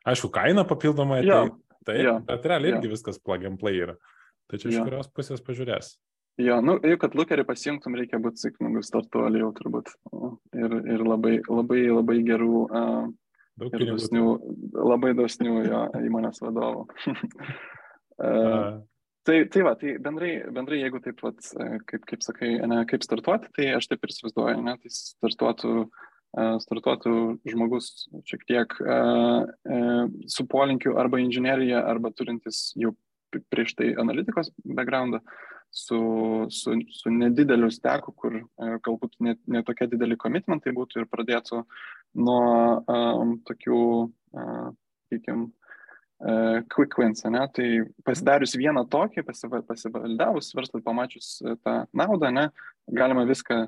[0.08, 1.42] Aišku, kaina papildomai, tai
[1.82, 3.96] Taip, jo, bet realiai irgi viskas plug and play yra.
[4.46, 4.86] Tai čia iš jo.
[4.86, 5.96] kurios pusės pažiūrės.
[6.40, 9.90] Jo, nu, jeigu kad lookerį pasijungtum, reikia būti sėkmingų startuolių jau turbūt.
[10.57, 13.11] Ir, ir labai, labai, labai gerų, uh,
[13.68, 14.31] ir dosnių,
[14.73, 16.87] labai dosnių jo įmonės vadovų.
[17.12, 18.81] uh,
[19.29, 21.45] tai, tai va, tai bendrai, bendrai jeigu taip, vat,
[21.90, 26.09] kaip, kaip sakai, ne, kaip startuoti, tai aš taip ir įsivaizduoju, ne, tai startuotų uh,
[26.33, 27.14] startuotų
[27.45, 28.77] žmogus šiek tiek
[30.33, 32.95] su polinkiu arba inžinierija, arba turintis jau
[33.53, 35.21] prieš tai analitikos backgroundą,
[35.72, 38.37] su, su, su nedideliu steku, kur
[38.85, 41.62] galbūt net ne tokie dideli komitmentai būtų ir pradėtų
[42.20, 42.44] nuo
[42.85, 43.80] um, tokių,
[44.37, 44.66] uh,
[45.08, 47.46] sakykim, uh, quick wins, ne?
[47.56, 47.68] tai
[48.04, 49.24] pasidarius vieną tokį,
[49.64, 52.50] pasivaldavus, verslui pamačius tą naudą, ne,
[52.92, 53.64] galima viską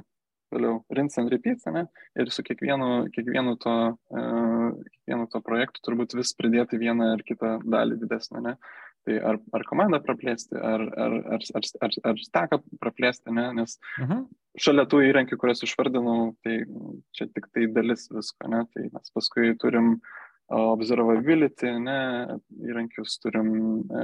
[0.52, 1.86] toliau rinse and repeat, ne?
[2.20, 7.56] Ir su kiekvienu, kiekvienu, to, uh, kiekvienu to projektu turbūt vis pridėti vieną ar kitą
[7.64, 8.58] dalį didesnę, ne?
[9.04, 13.50] Tai ar, ar komandą praplėsti, ar, ar, ar, ar, ar, ar steką praplėsti, ne?
[13.60, 14.26] Nes uh mhm.
[14.66, 16.62] šalia tų įrankių, kuriuos išvardinau, tai
[17.16, 18.64] čia tik tai dalis visko, ne?
[18.72, 19.98] Tai mes paskui turim
[20.52, 22.38] observability, ne,
[22.68, 23.50] įrankius turim
[23.88, 24.02] e,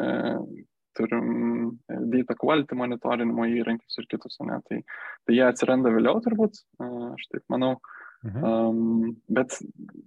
[0.96, 1.26] turim
[1.68, 4.80] e, data quality monitorinimo įrankius ir kitus, ne, tai,
[5.26, 7.76] tai jie atsiranda vėliau turbūt, aš taip manau,
[8.24, 8.40] mhm.
[8.40, 9.58] um, bet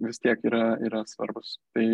[0.03, 1.57] vis tiek yra, yra svarbus.
[1.77, 1.87] Tai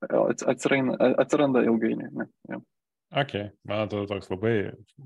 [0.00, 2.10] atsiranda, atsiranda ilgainiui.
[2.12, 2.60] Ne, ja.
[3.22, 3.32] Ok,
[3.64, 4.54] man atrodo toks labai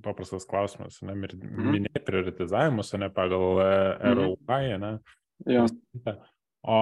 [0.03, 1.69] paprastas klausimas, ne, mhm.
[1.71, 3.71] minėjai prioritizavimus, ne pagal e,
[4.19, 4.97] ROI, ne.
[5.47, 5.67] Ja.
[6.63, 6.81] O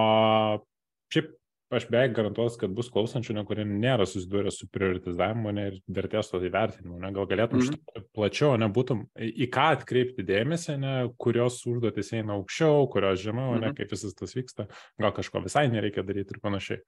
[1.13, 1.37] šiaip
[1.71, 6.31] aš beveik garantuos, kad bus klausančių, ne, kurie nėra susidūrę su prioritizavimu ne, ir vertės
[6.31, 6.97] to įvertinimu.
[6.99, 8.07] Ne, gal galėtum mm -hmm.
[8.17, 13.67] plačiau, nebūtum į ką atkreipti dėmesį, ne, kurios užduotis eina aukščiau, kurios žemiau, mm -hmm.
[13.67, 14.67] ne, kaip visas tas vyksta,
[14.99, 16.81] gal kažko visai nereikia daryti ir panašiai.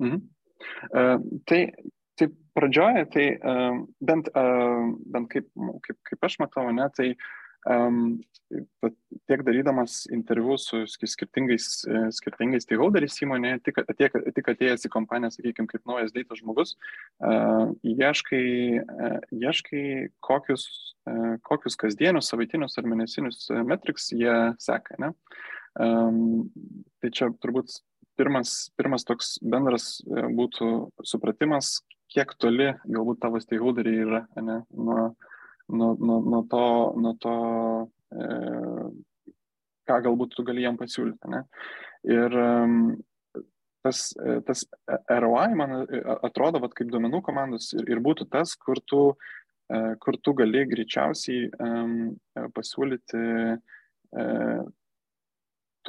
[0.00, 0.20] Mm -hmm.
[0.92, 1.16] Uh,
[1.48, 1.62] tai
[2.18, 5.44] Tai pradžioje, tai uh, bent, uh, bent kaip,
[5.84, 7.12] kaip, kaip aš matau, ne, tai
[7.66, 8.20] Um,
[9.28, 15.32] tiek darydamas interviu su skirtingais, e, skirtingais stakeholderiais įmonėje, tik, tiek, tik atėjęs į kompaniją,
[15.34, 16.76] sakykime, kaip naujas data žmogus,
[17.18, 18.46] uh, ieškai,
[18.78, 19.84] uh, ieškai
[20.24, 20.64] kokius,
[21.10, 24.96] uh, kokius kasdienius, savaitinius ar mėnesinius metriks jie seka.
[25.02, 25.12] Ne?
[25.78, 27.76] Tai čia turbūt
[28.18, 31.78] pirmas, pirmas toks bendras būtų supratimas,
[32.10, 35.12] kiek toli galbūt tavo stakeholderiai yra ne, nuo
[35.68, 37.34] nuo, nuo, nuo to, nuo to
[38.12, 38.28] e,
[39.88, 41.30] ką galbūt tu gali jam pasiūlyti.
[41.32, 41.42] Ne?
[42.08, 42.36] Ir
[43.84, 44.64] tas, e, tas
[45.08, 49.02] ROI man e, atrodo, vat, kaip duomenų komandos ir, ir būtų tas, kur tu,
[49.68, 51.98] e, kur tu gali greičiausiai um,
[52.56, 54.64] pasiūlyti uh,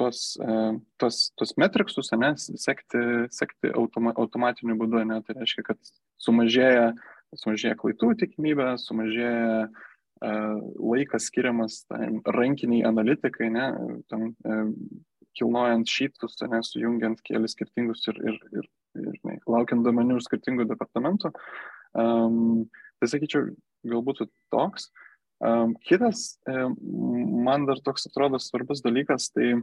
[0.00, 3.04] tuos, uh, tuos, tuos metriksus, ne, sekti,
[3.36, 5.04] sekti automa, automatiniu būdu.
[5.06, 6.94] Ne, tai reiškia, kad sumažėja
[7.38, 13.66] sumažėja klaidų tikimybė, sumažėja uh, laikas skiriamas tai rankiniai analitikai, ne,
[14.10, 14.72] tam, uh,
[15.38, 18.70] kilnojant šytus, ne, sujungiant kelias skirtingus ir, ir, ir,
[19.04, 21.32] ir ne, laukiant duomenių iš skirtingų departamentų.
[21.98, 22.66] Um,
[23.00, 23.52] tai sakyčiau,
[23.86, 24.90] galbūt toks.
[25.40, 26.74] Um, kitas, um,
[27.46, 29.60] man dar toks atrodo svarbus dalykas, tai e,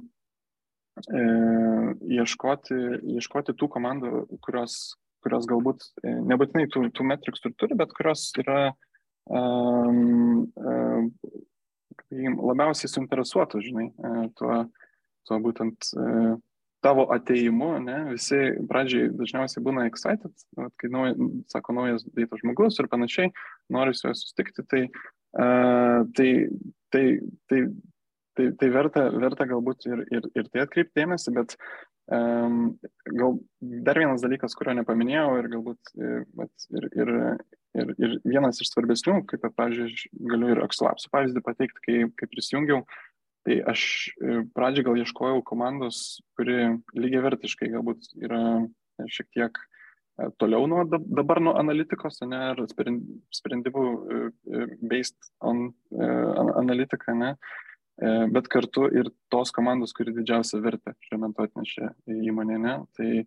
[1.07, 2.77] ieškoti,
[3.17, 4.95] ieškoti tų komandų, kurios
[5.27, 8.71] kurios galbūt e, nebūtinai tų, tų metriksų turi, bet kurios yra
[9.27, 11.09] um, um,
[12.11, 14.61] labiausiai suinteresuotos, žinai, e, tuo,
[15.27, 15.91] tuo būtent
[16.85, 18.37] tavo ateimu, ne, visi
[18.69, 20.31] pradžiai dažniausiai būna excited,
[20.79, 21.15] kai nauja,
[21.51, 23.31] sako naujas dėtas žmogus ir panašiai,
[23.73, 24.83] nori su juo susitikti, tai,
[25.41, 26.29] uh, tai,
[26.93, 27.03] tai,
[27.49, 27.63] tai,
[28.37, 31.57] tai, tai verta, verta galbūt ir, ir, ir tai atkreipti dėmesį, bet
[32.07, 36.11] Um, gal dar vienas dalykas, kurio nepaminėjau ir galbūt e,
[36.79, 37.09] ir, ir,
[37.75, 42.85] ir, ir vienas iš svarbesnių, kaip, pavyzdžiui, galiu ir Axelapsų pavyzdį pateikti, kai, kai prisijungiau,
[43.43, 43.83] tai aš
[44.23, 48.41] e, pradžiai gal ieškojau komandos, kuri lygiai vertiškai galbūt yra
[49.11, 49.59] šiek tiek
[50.39, 52.63] toliau nuo dabar nuo analitikos, ne, ar
[53.35, 53.83] sprendimų
[54.87, 55.67] based on
[56.63, 57.35] analitiką, ne,
[57.97, 61.89] bet kartu ir tos komandos, kuri didžiausią vertę šiuo metu atnešė
[62.29, 63.25] įmonė, ne, tai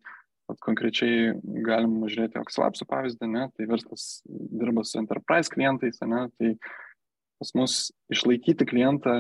[0.63, 1.35] konkrečiai
[1.67, 6.55] galim žiūrėti Oxlapsų pavyzdį, ne, tai verslas dirba su enterprise klientais, ne, tai
[7.41, 7.77] pas mus
[8.13, 9.15] išlaikyti klientą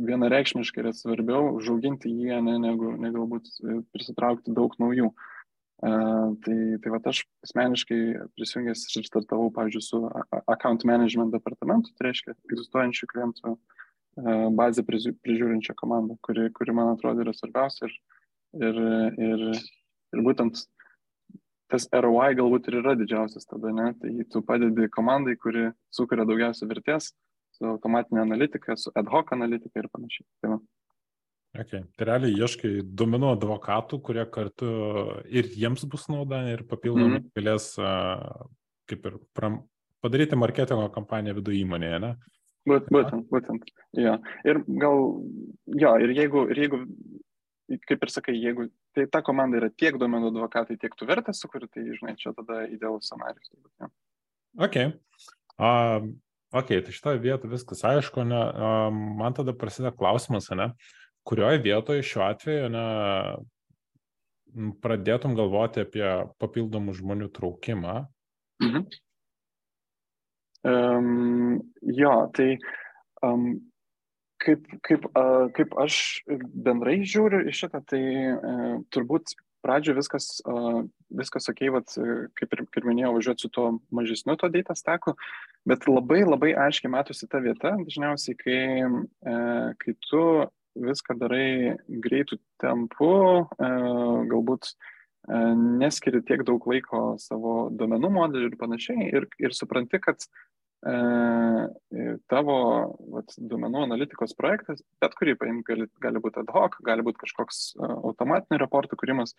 [0.00, 3.52] vienareikšmiškai yra svarbiau, užauginti jį, ne, negu, negu galbūt
[3.94, 5.12] prisitraukti daug naujų.
[5.80, 8.00] Uh, tai tai vat aš asmeniškai
[8.36, 10.00] prisijungęs ir startavau, pavyzdžiui, su
[10.44, 13.78] account management departamentu, tai reiškia egzistuojančių klientų uh,
[14.56, 17.94] bazę prižiūrinčią komandą, kuri, kuri man atrodo yra svarbiausia ir,
[18.60, 18.80] ir,
[19.28, 19.44] ir
[20.10, 20.64] Ir būtent
[21.70, 23.92] tas ROI galbūt ir yra didžiausias tada, ne?
[24.02, 27.12] Tai tu padedi komandai, kuri sukuria daugiausia vertės,
[27.54, 30.26] su automatinė analitika, su ad hoc analitika ir panašiai.
[30.42, 30.58] Tai,
[31.62, 31.84] okay.
[31.94, 34.72] tai realiai ieškai duomenų advokatų, kurie kartu
[35.30, 37.32] ir jiems bus nauda ir papildomai mm -hmm.
[37.38, 37.70] galės
[38.90, 39.62] kaip ir pram,
[40.02, 42.14] padaryti marketingo kampaniją vidų įmonėje, ne?
[42.68, 43.70] Būt, būtent, būtent.
[43.96, 44.18] Jo.
[44.44, 45.04] Ir gal,
[45.80, 46.82] jo, ir jeigu, ir jeigu
[47.86, 51.68] kaip ir sakai, jeigu tai ta komanda yra tiek duomenų advokatai, tiek tu vertę sukuri,
[51.70, 53.52] tai, žinai, čia tada idealus scenarius.
[53.78, 53.90] Ja.
[54.66, 54.78] Ok.
[55.60, 56.10] Uh,
[56.56, 60.72] ok, tai šitoje vietoje viskas aišku, ne, uh, man tada prasideda klausimas, ne,
[61.28, 62.86] kurioje vietoje šiuo atveju, ne,
[64.82, 66.06] pradėtum galvoti apie
[66.42, 68.00] papildomų žmonių traukimą.
[68.64, 68.88] Mhm.
[70.66, 72.50] Um, jo, tai
[73.24, 73.54] um,
[74.44, 75.06] kaip, kaip,
[75.56, 76.00] kaip aš
[76.64, 78.34] bendrai žiūriu į šitą, tai e,
[78.92, 80.40] turbūt pradžio viskas,
[81.12, 81.96] viskas ok, vat,
[82.38, 85.16] kaip ir, kaip minėjau, važiuoti su tuo mažesniu to data stacku,
[85.68, 88.62] bet labai labai aiškiai matosi ta vieta, dažniausiai, kai,
[89.34, 89.36] e,
[89.82, 90.22] kai tu
[90.80, 93.12] viską darai greitų tempų,
[93.60, 93.70] e,
[94.32, 94.72] galbūt
[95.28, 100.24] neskiri tiek daug laiko savo domenų modelių ir panašiai, ir, ir supranti, kad
[100.80, 102.54] E, tavo
[103.12, 107.58] vat, duomenų analitikos projektas, bet kurį paimti, gali, gali būti ad hoc, gali būti kažkoks
[107.74, 109.34] e, automatinių raportų kūrimas,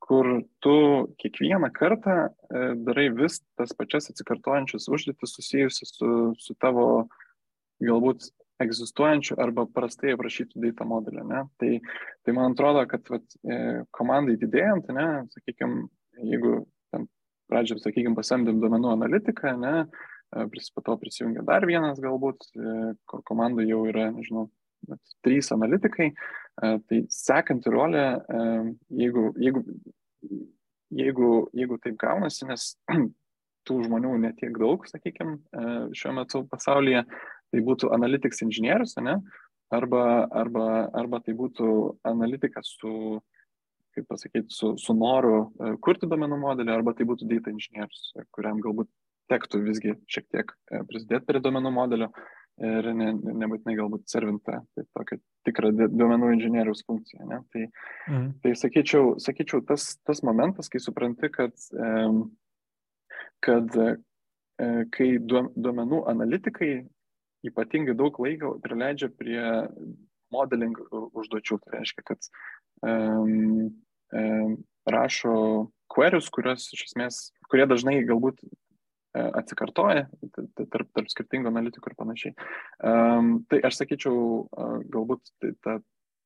[0.00, 0.30] kur
[0.64, 0.76] tu
[1.20, 6.86] kiekvieną kartą e, darai vis tas pačias atsikartojančias užduotis susijusias su, su tavo
[7.84, 8.30] galbūt
[8.64, 11.24] egzistuojančių arba prastai aprašytų data modeliu.
[11.28, 11.44] Ne?
[11.60, 11.72] Tai,
[12.24, 13.38] tai man atrodo, kad vat,
[13.96, 15.86] komandai didėjant, ne, sakykime,
[16.30, 16.60] jeigu
[17.50, 19.74] pradžioje, sakykime, pasamdėm duomenų analitiką, ne,
[20.30, 22.74] po to prisijungia dar vienas galbūt, e,
[23.10, 24.48] kur komandai jau yra, nežinau,
[25.26, 28.44] trys analitikai, e, tai sekanti rolė, e,
[29.02, 29.64] jeigu, jeigu,
[31.02, 32.70] jeigu, jeigu taip gaunasi, nes
[33.66, 35.36] tų žmonių netiek daug, sakykime,
[35.92, 37.04] šiuo metu pasaulyje,
[37.50, 39.18] tai būtų analitics inžinierius, ne?
[39.70, 40.64] Arba, arba,
[40.98, 41.66] arba tai būtų
[42.08, 43.20] analitikas su,
[43.94, 45.52] kaip pasakyti, su, su noru
[45.84, 48.90] kurti domenų modelį, arba tai būtų data inžinierius, kuriam galbūt
[49.30, 52.10] tektų visgi šiek tiek e, prisidėti prie duomenų modelio
[52.60, 57.24] ir ne, nebūtinai galbūt servinta tai tokia tikra duomenų inžinieriaus funkcija.
[57.28, 57.40] Ne?
[57.54, 57.66] Tai,
[58.10, 58.28] mhm.
[58.44, 61.54] tai sakyčiau, sakyčiau tas, tas momentas, kai supranti, kad,
[63.46, 63.90] kad e,
[64.92, 66.72] kai duomenų analitikai
[67.46, 69.42] ypatingai daug laiko prileidžia prie
[70.30, 72.30] modeling užduočių, tai reiškia, kad
[72.86, 73.70] um,
[74.14, 75.36] um, rašo
[75.90, 78.44] queries, kurios iš esmės, kurie dažnai galbūt
[79.10, 80.04] E, atsikartoja
[80.70, 82.34] tarp, tarp skirtingų analitikų ir panašiai.
[82.86, 85.74] Um, tai aš sakyčiau, uh, galbūt tai ta,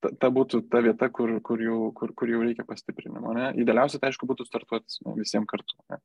[0.05, 3.33] ta, ta būtų ta vieta, kur, kur, jau, kur, kur jau reikia pastiprinimo.
[3.37, 3.51] Ne?
[3.63, 6.01] Idealiausia, tai aišku, būtų startuoti ne, visiems kartu, ne?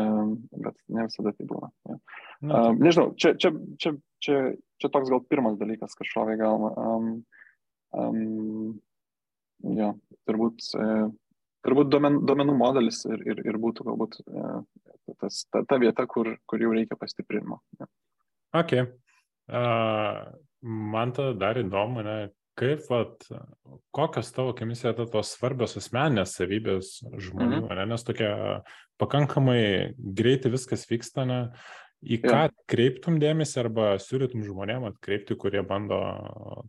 [0.00, 1.68] Um, bet ne visada tai būna.
[1.90, 1.98] Ne?
[2.48, 3.92] Um, nežinau, čia, čia, čia,
[4.24, 4.38] čia,
[4.82, 6.72] čia toks gal pirmas dalykas, kas šovė galva.
[6.80, 7.12] Um,
[7.94, 8.72] um,
[9.76, 9.92] jo,
[10.26, 10.72] turbūt.
[10.78, 11.12] Uh,
[11.64, 14.48] turbūt duomen, duomenų modelis ir, ir, ir būtų galbūt e,
[15.16, 17.62] tas, ta, ta vieta, kur, kur jau reikia pastiprinimo.
[17.80, 17.88] Ja.
[18.60, 18.74] Ok.
[19.48, 20.18] Uh,
[20.64, 22.16] man tada dar įdomu, ne,
[22.58, 23.24] kaip, vat,
[23.94, 27.80] kokios tavo akimis yra tos svarbios asmenės savybės žmonių, -hmm.
[27.80, 28.30] ne, nes tokia
[29.00, 31.40] pakankamai greitai viskas vyksta, ne,
[32.04, 32.52] į ką ja.
[32.70, 35.98] kreiptum dėmesį arba siūlytum žmonėm atkreipti, kurie bando,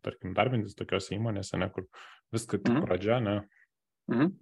[0.06, 1.88] tarkim, darbintis tokios įmonėse, ne, kur
[2.34, 2.86] viskas tik -hmm.
[2.86, 3.38] pradžia, ne.
[4.10, 4.34] -hmm.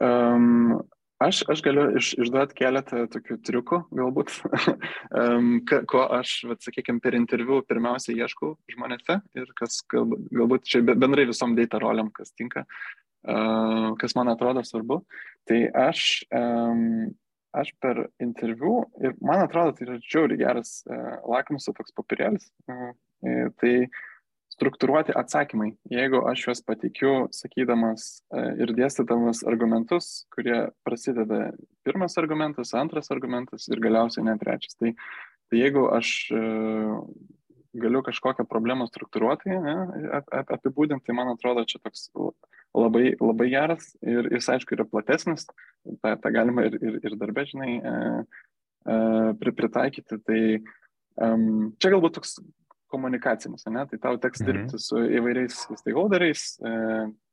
[0.00, 0.82] Um,
[1.26, 4.32] aš, aš galiu iš, išduoti keletą tokių triukų, galbūt,
[5.90, 11.56] ko aš, vat, sakykime, per interviu pirmiausia ieškau žmonėse ir kas galbūt, čia bendrai visom
[11.58, 15.02] data roliam, kas tinka, uh, kas man atrodo svarbu.
[15.48, 15.60] Tai
[15.90, 16.24] aš,
[17.54, 22.48] aš per interviu ir man atrodo, tai yra žiauriai geras uh, lakmuso toks papirėlis.
[22.70, 22.92] Uh,
[23.60, 23.74] tai
[24.54, 25.72] struktūruoti atsakymai.
[25.92, 31.50] Jeigu aš juos pateikiu, sakydamas uh, ir dėstydamas argumentus, kurie prasideda
[31.86, 34.78] pirmas argumentas, antras argumentas ir galiausiai net trečias.
[34.80, 34.94] Tai,
[35.50, 37.00] tai jeigu aš uh,
[37.74, 39.76] galiu kažkokią problemą struktūruotai ne,
[40.30, 42.06] apibūdinti, tai man atrodo, čia toks
[42.74, 45.46] labai, labai geras ir jis, aišku, yra platesnis,
[46.02, 47.94] tą, tą galima ir, ir, ir darbė, žinai, e,
[48.94, 50.20] e, pritaikyti.
[50.26, 50.40] Tai
[51.28, 52.38] um, čia galbūt toks
[52.94, 54.48] komunikacinis, ne, tai tau teks mhm.
[54.48, 56.78] dirbti su įvairiais stakeholderiais, e,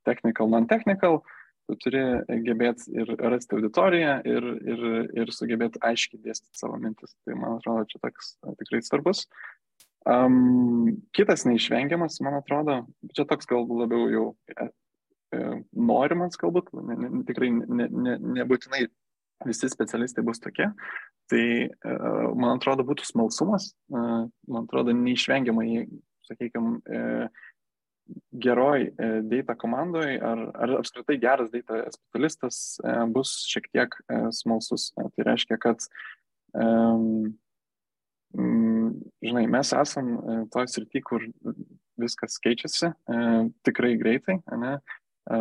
[0.07, 1.21] technical, non-technical,
[1.69, 2.03] tu turi
[2.45, 4.85] gebėti ir rasti auditoriją ir, ir,
[5.21, 7.13] ir sugebėti aiškiai dėstyti savo mintis.
[7.25, 9.25] Tai man atrodo, čia toks tikrai svarbus.
[10.09, 12.81] Um, kitas neišvengiamas, man atrodo,
[13.13, 14.67] čia toks galbūt labiau jau e,
[15.37, 15.41] e,
[15.77, 18.87] norimas, galbūt, ne, ne, tikrai ne, ne, nebūtinai
[19.47, 20.69] visi specialistai bus tokie.
[21.31, 21.95] Tai, e,
[22.35, 24.01] man atrodo, būtų smalsumas, e,
[24.51, 25.85] man atrodo, neišvengiamai,
[26.27, 27.29] sakykime,
[28.43, 32.81] geroj e, data komandoje ar, ar apskritai geras data specialistas
[33.13, 33.95] bus šiek tiek
[34.35, 34.89] smalsus.
[34.97, 35.85] Tai reiškia, kad
[39.23, 40.09] žinai, mes esam
[40.51, 41.23] toj srity, kur
[42.01, 42.91] viskas keičiasi
[43.63, 44.41] tikrai greitai.
[44.59, 44.73] Ne?
[45.29, 45.37] E,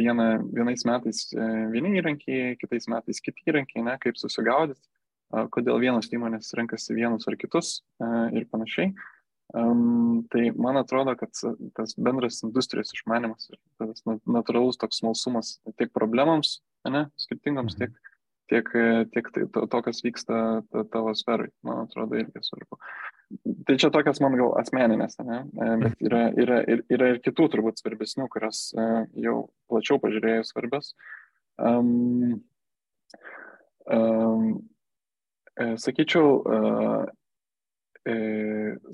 [0.00, 1.28] viena, vienais metais
[1.74, 3.94] vieni įrankiai, kitais metais kiti įrankiai, ne?
[4.02, 4.82] kaip susigaudyti,
[5.54, 7.80] kodėl vienos įmonės renkasi vienus ar kitus
[8.34, 8.90] ir panašiai.
[9.50, 11.34] Um, tai man atrodo, kad
[11.74, 17.90] tas bendras industrijos išmanimas ir tas natūralus toks smalsumas tiek problemams, ne, skirtingoms, mhm.
[17.90, 18.10] tiek
[18.50, 18.70] tiek,
[19.14, 20.42] tiek tai, to, to, kas vyksta
[20.92, 22.78] tavo sferai, man atrodo, irgi svarbu.
[23.66, 25.40] Tai čia tokias man gal asmeninės, ne?
[25.46, 28.86] E, bet yra, yra, yra, yra ir kitų turbūt svarbesnių, kurios e,
[29.22, 29.36] jau
[29.70, 30.92] plačiau pažiūrėjus svarbios.
[31.60, 32.40] Um,
[33.86, 34.48] um,
[35.78, 37.04] sakyčiau, uh,
[38.08, 38.16] e,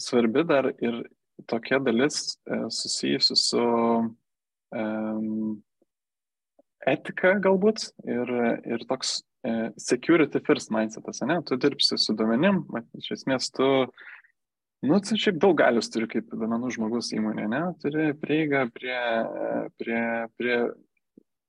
[0.02, 1.00] svarbi dar ir
[1.48, 5.54] tokia dalis uh, susijusi su um,
[6.84, 8.34] etika galbūt ir,
[8.66, 11.38] ir toks E, security first mindsetas, ne?
[11.46, 12.64] Tu dirbsi su duomenim,
[12.98, 13.68] iš esmės tu,
[14.84, 17.62] nu, tu šiaip daug galius turi kaip duomenų žmogus įmonė, ne?
[17.82, 18.98] Turi prieigą prie,
[19.80, 20.02] prie,
[20.36, 20.58] prie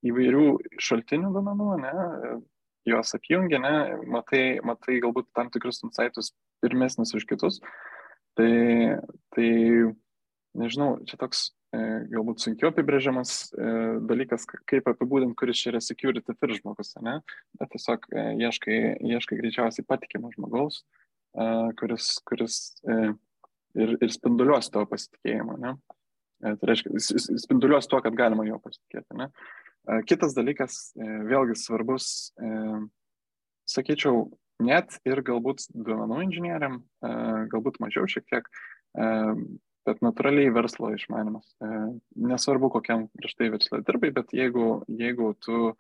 [0.08, 0.48] įvairių
[0.88, 1.94] šaltinių duomenų, ne?
[2.88, 3.76] Juos apjungia, ne?
[4.08, 6.32] Matai, matai galbūt tam tikrus insightus
[6.64, 7.60] pirmesnis už kitus.
[8.38, 8.52] Tai,
[9.36, 9.52] tai
[10.58, 11.80] nežinau, čia toks E,
[12.14, 13.72] galbūt sunkiau apibrėžiamas e,
[14.08, 17.18] dalykas, kaip apibūdinti, kuris čia yra security first žmogus, ne?
[17.60, 20.86] bet tiesiog e, ieškai, ieškai greičiausiai patikimo žmogaus,
[21.80, 22.58] kuris, kuris
[23.78, 25.58] ir, ir spinduliuos tavo pasitikėjimą.
[25.62, 25.76] Ne?
[26.42, 26.94] Tai reiškia,
[27.44, 29.18] spinduliuos tuo, kad galima jo pasitikėti.
[29.22, 29.30] Ne?
[30.10, 32.10] Kitas dalykas, vėlgi svarbus,
[33.70, 34.28] sakyčiau,
[34.64, 36.82] net ir galbūt duomenų inžinieriam,
[37.54, 38.50] galbūt mažiau šiek tiek,
[39.88, 41.54] bet natūraliai verslo išmanimas.
[42.20, 45.76] Nesvarbu, kokiam prieš tai verslui dirbai, bet jeigu, jeigu tu e,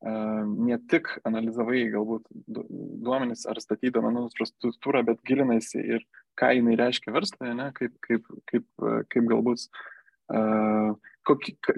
[0.00, 6.06] ne tik analizavai galbūt duomenys ar statyti duomenų infrastruktūrą, bet gilinaisi ir
[6.40, 8.66] ką jinai reiškia verslui, kaip, kaip, kaip,
[9.12, 9.66] kaip galbūt,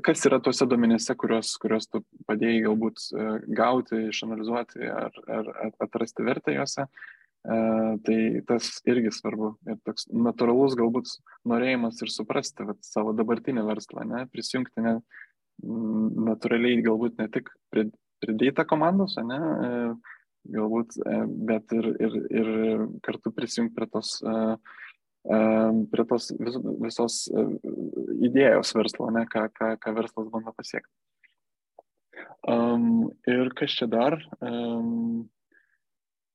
[0.06, 3.08] kas yra tuose duomenyse, kuriuos, kuriuos tu padėjai galbūt
[3.58, 5.50] gauti, išanalizuoti ar, ar
[5.82, 6.86] atrasti vertę juose.
[7.42, 9.56] Tai tas irgi svarbu.
[9.66, 11.10] Ir toks natūralus galbūt
[11.50, 14.92] norėjimas ir suprasti vat, savo dabartinį verslą, ne, prisijungti ne,
[15.62, 17.88] natūraliai galbūt ne tik prie,
[18.22, 20.14] prie data komandos, ne, e,
[20.54, 21.18] galbūt, e,
[21.50, 22.48] bet ir, ir, ir
[23.04, 24.16] kartu prisijungti prie tos,
[25.92, 27.18] prie tos vis, visos
[28.26, 30.90] idėjos verslo, ne, ką, ką, ką verslas bando pasiekti.
[32.50, 34.16] Um, ir kas čia dar?
[34.42, 35.28] Um,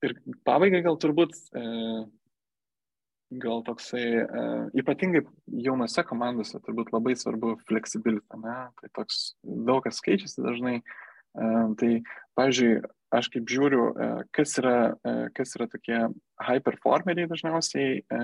[0.05, 0.13] Ir
[0.45, 1.61] pabaigai gal turbūt, e,
[3.41, 4.43] gal toksai, e,
[4.77, 5.23] ypatingai
[5.65, 8.57] jaunose komandose turbūt labai svarbu fleksibilita, ne?
[8.77, 10.75] Tai toks daug kas keičiasi dažnai.
[10.77, 11.06] E,
[11.79, 11.89] tai,
[12.37, 12.77] pavyzdžiui,
[13.13, 15.97] aš kaip žiūriu, e, kas yra, e, kas yra tokie
[16.43, 18.19] high performeriai dažniausiai e,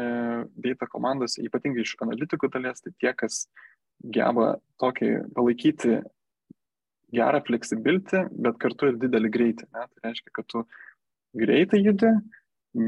[0.65, 3.45] data komandose, ypatingai iš analitikų dalies, tai tie, kas
[4.03, 6.01] geba tokį palaikyti
[7.13, 9.69] gerą fleksibilitį, bet kartu ir didelį greitį.
[9.71, 9.85] Ne?
[9.87, 10.63] Tai reiškia, kad tu
[11.37, 12.11] greitai judi,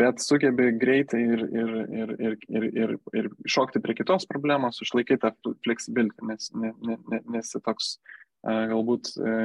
[0.02, 5.22] bet sugebi greitai ir, ir, ir, ir, ir, ir, ir šokti prie kitos problemos, išlaikyti
[5.24, 7.96] tą fleksibilitį, nes ne, ne, ne, nesi toks
[8.46, 9.36] galbūt e,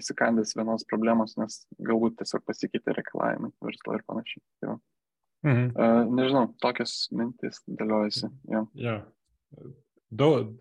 [0.00, 4.44] įsikandęs vienos problemos, nes galbūt tiesiog pasikeitė reikalavimai verslo ir panašiai.
[4.62, 4.76] Tai
[5.46, 6.14] mhm.
[6.16, 8.30] Nežinau, tokias mintis dėliojasi.
[8.52, 8.64] Ja.
[8.80, 9.00] Ja.
[10.16, 10.52] Daug,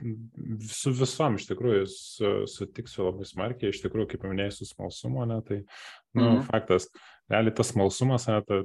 [0.74, 5.38] su visom iš tikrųjų su, sutiksiu labai smarkiai, iš tikrųjų, kaip paminėjai, su smalsumu, ne,
[5.46, 5.60] tai
[6.16, 6.46] Nu, mhm.
[6.48, 6.88] faktas.
[7.32, 8.62] Realiai tas smalsumas, ne, ta,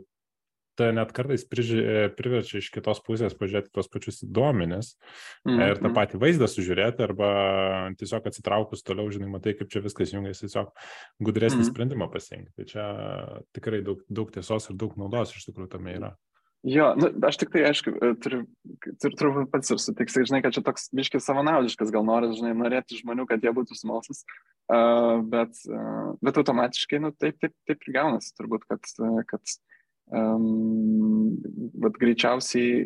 [0.79, 1.81] tai net kartais priži,
[2.19, 4.95] priverčia iš kitos pusės pažiūrėti tos pačius duomenis
[5.45, 5.69] mm -hmm.
[5.69, 5.97] ir tą mhm.
[5.99, 7.31] patį vaizdą sužiūrėti arba
[8.01, 10.73] tiesiog atsitraukus toliau, žinai, matai, kaip čia viskas jungiasi, tiesiog
[11.21, 11.71] gudresnį mm -hmm.
[11.73, 12.53] sprendimą pasirinkti.
[12.57, 12.85] Tai čia
[13.53, 16.17] tikrai daug, daug tiesos ir daug naudos iš tikrųjų tame yra.
[16.63, 18.43] Jo, nu, aš tik tai, aišku, e, turiu,
[19.01, 22.99] turiu turbūt pats ir sutiksai, žinai, kad čia toks biškis savanaudiškas, gal nori, žinai, norėti
[23.01, 24.21] žmonių, kad jie būtų smalsus,
[24.69, 28.85] uh, bet, uh, bet automatiškai, nu, taip, taip, taip ir gaunasi, turbūt, kad,
[29.33, 29.57] kad
[30.13, 31.39] um,
[31.85, 32.85] bet greičiausiai,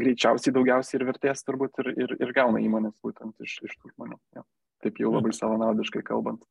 [0.00, 4.18] greičiausiai daugiausiai ir vertės turbūt ir, ir, ir gauna įmonės būtent iš, iš tų žmonių.
[4.38, 4.46] Ja.
[4.80, 6.44] Taip jau labai savanaudiškai kalbant.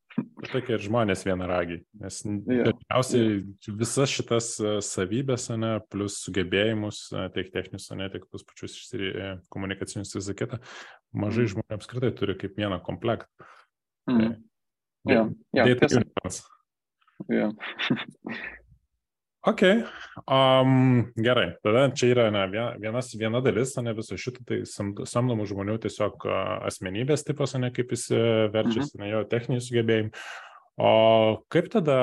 [0.51, 2.67] Tokie ir žmonės vienaragiai, nes yeah.
[2.67, 3.71] dažniausiai yeah.
[3.79, 9.31] visas šitas e, savybės, ne, plus sugebėjimus, e, tiek techninius, ne, tiek tus pačius e,
[9.49, 10.61] komunikacinius visą kitą,
[11.09, 11.53] mažai mm.
[11.55, 13.49] žmonių apskritai turi kaip vieną komplektą.
[14.11, 14.37] Mm.
[15.09, 15.33] Tai, yeah.
[15.57, 16.45] Yeah, tiesa.
[17.33, 17.57] Yeah.
[19.49, 19.61] Ok,
[20.29, 22.43] um, gerai, tada čia yra ne,
[22.77, 26.27] vienas, viena dalis, ne viso šito, tai samdomų žmonių tiesiog
[26.69, 28.19] asmenybės tipas, ne kaip jis e,
[28.53, 29.01] verčiasi, mhm.
[29.01, 30.13] ne jo techniniai sugebėjimai.
[30.79, 30.91] O
[31.51, 31.97] kaip tada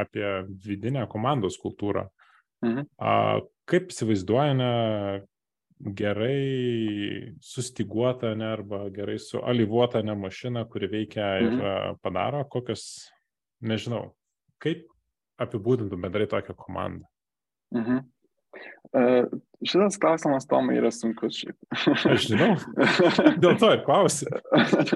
[0.00, 0.26] apie
[0.64, 2.08] vidinę komandos kultūrą?
[2.66, 2.90] Mhm.
[2.98, 3.14] A,
[3.70, 4.72] kaip įsivaizduojame
[6.02, 12.02] gerai sustiguotą ne, arba gerai sualivuotą ne mašiną, kuri veikia ir mhm.
[12.02, 12.88] padaro kokios,
[13.62, 14.08] nežinau,
[14.58, 14.88] kaip
[15.42, 17.06] apibūdintum bendrai tokią komandą?
[17.74, 18.04] Mhm.
[18.96, 19.28] Uh,
[19.66, 21.56] šitas klausimas, Tomai, yra sunkus šiaip.
[22.14, 22.54] Aš žinau.
[23.42, 24.30] Dėl to ir klausiu.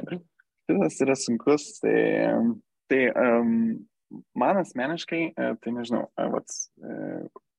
[0.66, 1.68] šitas yra sunkus.
[1.82, 1.97] Tai,
[2.90, 3.53] tai um,
[4.38, 6.57] man asmeniškai, tai nežinau, vat,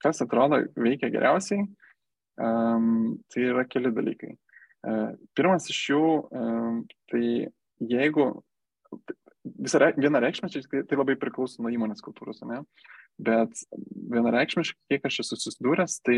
[0.03, 1.67] kas atrodo veikia geriausiai,
[2.41, 4.33] um, tai yra keli dalykai.
[4.83, 6.81] Uh, pirmas iš jų, um,
[7.11, 7.23] tai
[7.93, 8.27] jeigu
[9.43, 12.63] vienareikšmiškai tai, tai labai priklauso nuo įmonės kultūros, ne?
[13.21, 13.63] bet
[14.13, 16.17] vienareikšmiškai, kiek aš esu susidūręs, tai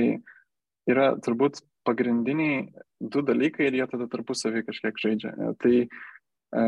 [0.89, 2.69] yra turbūt pagrindiniai
[3.01, 5.33] du dalykai ir jie tada tarpusavį kažkiek žaidžia.
[5.61, 6.65] Tai e,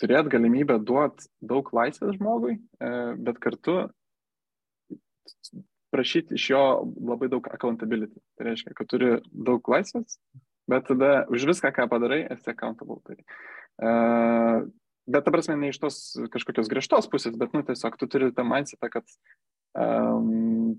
[0.00, 3.80] turėti galimybę duoti daug laisvės žmogui, e, bet kartu
[5.92, 6.64] prašyti iš jo
[7.10, 8.20] labai daug accountability.
[8.36, 10.18] Tai reiškia, kad turi daug laisvės,
[10.68, 13.00] bet tada už viską, ką padarai, esi accountable.
[13.08, 13.16] Tai,
[13.82, 13.94] e,
[15.08, 15.98] bet ta prasme ne iš tos
[16.32, 19.06] kažkokios griežtos pusės, bet, nu, tiesiog tu turi tą mindsetą, kad
[19.78, 20.76] um,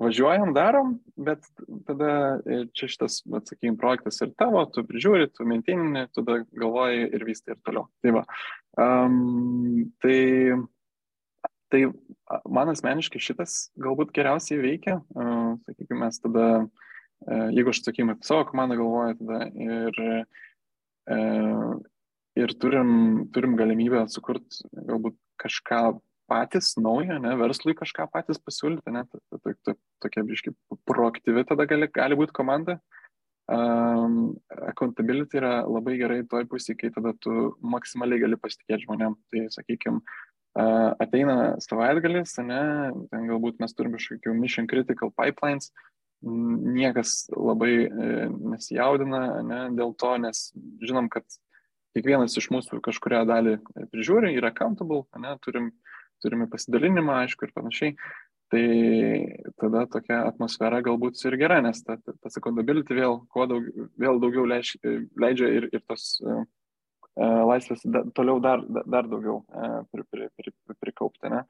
[0.00, 1.44] važiuojam, darom, bet
[1.88, 2.38] tada
[2.76, 7.60] čia šitas, atsakym, projektas ir tavo, tu prižiūri, tu maintainini, tada galvoji ir vystai ir
[7.64, 7.88] toliau.
[8.04, 8.24] Tai va.
[8.76, 10.18] Um, tai,
[11.72, 11.82] tai
[12.44, 15.00] man asmeniškai šitas galbūt geriausiai veikia.
[15.16, 20.02] Uh, sakykime, mes tada, uh, jeigu aš, sakykime, apie savo komandą galvoju, tada ir
[21.08, 21.76] uh,
[22.36, 22.90] ir turim,
[23.34, 25.80] turim galimybę sukurti galbūt kažką
[26.30, 29.04] patys naują, ne, verslui kažką patys pasiūlyti, ne,
[30.02, 30.52] tokia biški
[30.88, 32.80] proaktyvi tada gali, gali būti komanda.
[33.46, 39.14] Um, accountability yra labai gerai toj pusėje, kai tada tu maksimaliai gali pasitikėti žmonėm.
[39.30, 42.62] Tai, sakykime, uh, ateina savaitgalis, ne,
[43.12, 45.70] ten galbūt mes turime kažkokių mission critical pipelines,
[46.26, 47.90] niekas labai e,
[48.32, 50.48] nesijaudina ne, dėl to, nes
[50.82, 51.26] žinom, kad
[51.96, 53.56] kiekvienas iš mūsų kažkuria dalį
[53.92, 55.72] prižiūri, yra accountable, ne, turim,
[56.24, 57.96] turime pasidalinimą, aišku, ir panašiai.
[58.52, 58.66] Tai
[59.58, 63.18] tada tokia atmosfera galbūt ir gera, nes ta, ta, ta accountability vėl,
[63.50, 63.64] daug,
[63.98, 64.76] vėl daugiau leidž,
[65.18, 66.44] leidžia ir, ir tos uh,
[67.18, 71.32] laisvės da, toliau dar, dar daugiau uh, pri, pri, pri, pri, prikaupti.
[71.32, 71.42] Ne?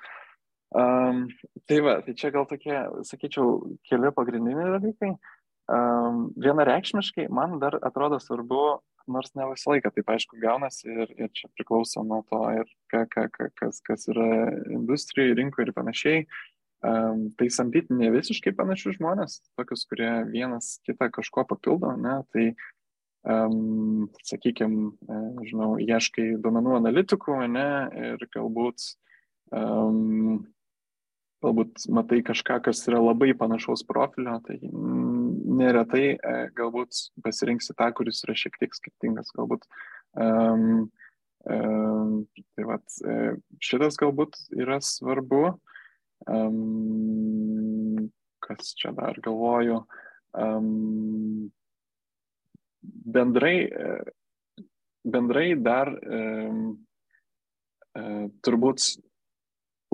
[0.72, 1.26] Um,
[1.68, 5.12] tai va, tai čia gal tokie, sakyčiau, keli pagrindiniai dalykai.
[5.68, 8.62] Um, vienareikšmiškai man dar atrodo svarbu
[9.10, 13.04] nors ne visą laiką taip aišku gaunasi ir, ir čia priklauso nuo to ir ka,
[13.12, 14.28] ka, ka, kas, kas yra
[14.74, 16.26] industrijai, rinkoje ir panašiai.
[16.86, 22.50] Um, tai samdyti ne visiškai panašius žmonės, tokius, kurie vienas kitą kažko papildo, ne, tai
[23.24, 24.92] um, sakykime,
[25.48, 28.84] žinau, ieškai duomenų analitikų, ne, ir galbūt
[29.56, 30.44] um,
[31.44, 38.22] galbūt matai kažką, kas yra labai panašaus profilio, tai neretai e, galbūt pasirinksi tą, kuris
[38.26, 39.32] yra šiek tiek skirtingas.
[39.36, 39.66] Galbūt
[40.16, 40.86] um,
[41.44, 42.14] um,
[42.56, 45.44] tai vat, e, šitas galbūt yra svarbu.
[46.26, 48.08] Um,
[48.44, 49.82] kas čia dar galvoju?
[50.36, 51.50] Um,
[53.16, 54.64] bendrai, e,
[55.04, 56.72] bendrai dar um,
[58.44, 58.82] turbūt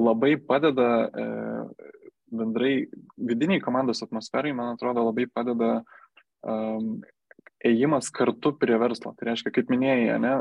[0.02, 1.26] labai padeda e,
[2.32, 5.82] bendrai vidiniai komandos atmosferai, man atrodo, labai padeda
[6.40, 6.94] um,
[7.64, 9.12] ėjimas kartu prie verslo.
[9.16, 10.32] Tai reiškia, kaip minėjai, ne,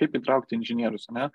[0.00, 1.08] kaip įtraukti inžinierius.
[1.14, 1.28] Ne?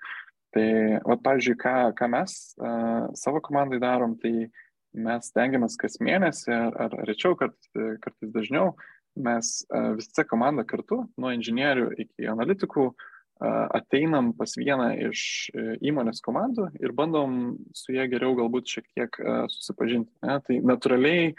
[0.54, 0.66] Tai,
[1.06, 4.50] va, pavyzdžiui, ką, ką mes uh, savo komandai darom, tai
[4.94, 8.74] mes tengiamės kas mėnesį ar, ar rečiau, kart, kartais dažniau,
[9.14, 13.10] mes uh, visa komanda kartu, nuo inžinierių iki analitikų, uh,
[13.42, 15.22] ateinam pas vieną iš
[15.82, 20.12] įmonės komandų ir bandom su jie geriau galbūt šiek tiek uh, susipažinti.
[20.22, 20.38] Ne?
[20.46, 21.32] Tai natūraliai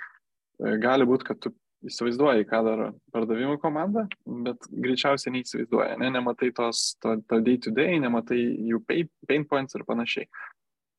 [0.84, 1.54] gali būti, kad tu
[1.86, 7.74] įsivaizduoji, ką daro pardavimų komanda, bet greičiausiai neįsivaizduoja, ne, nematai tos, to, to day to
[7.76, 8.40] day, nematai
[8.72, 10.30] jų pain points ir panašiai.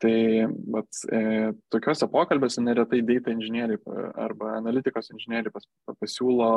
[0.03, 0.17] Tai
[0.75, 1.21] vat, e,
[1.73, 3.81] tokiuose pokalbėse neretai data inžinieriai
[4.27, 5.65] arba analitikos inžinieriai pas,
[6.03, 6.51] pasiūlo,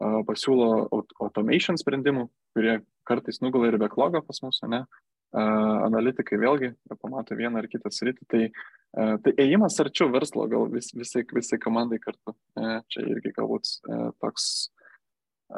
[0.00, 0.88] pasiūlo
[1.22, 4.84] automation sprendimų, kurie kartais nugula ir backlogą pas mus, ne?
[5.34, 6.68] analitikai vėlgi
[7.02, 8.42] pamato vieną ar kitą sritį, tai,
[8.94, 12.36] tai ėjimas arčiau verslo, gal vis, visai, visai komandai kartu.
[12.54, 13.72] Čia irgi galbūt
[14.22, 14.46] toks,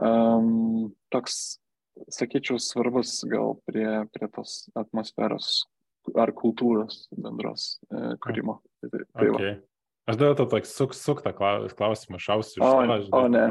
[0.01, 1.59] um, toks,
[2.09, 5.67] sakyčiau, svarbus gal prie, prie tos atmosferos
[6.17, 7.77] ar kultūros bendros
[8.25, 8.63] kūrimo.
[8.81, 9.55] Tai, tai, tai okay.
[9.59, 9.76] Va.
[10.07, 13.17] Aš dar tą tokį suk, suktą klausimą šausiu iš to.
[13.17, 13.49] O, o ne.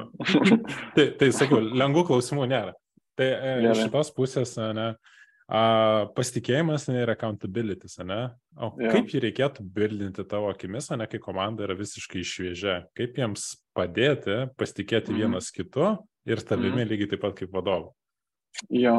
[0.95, 2.77] tai, tai sakiau, lengvų klausimų nėra.
[3.19, 3.27] Tai
[3.71, 8.21] iš šitos pusės, ne, uh, A, pasitikėjimas ir accountability, ne?
[8.57, 8.95] O yeah.
[8.95, 12.79] kaip jį reikėtų bildinti tavo akimis, ne kai komanda yra visiškai šviežia?
[12.97, 15.19] Kaip jiems padėti pasitikėti mm.
[15.21, 15.91] vienas kitu
[16.25, 16.89] ir tavimi mm.
[16.89, 17.93] lygiai taip pat kaip vadovu?
[18.71, 18.95] Jo,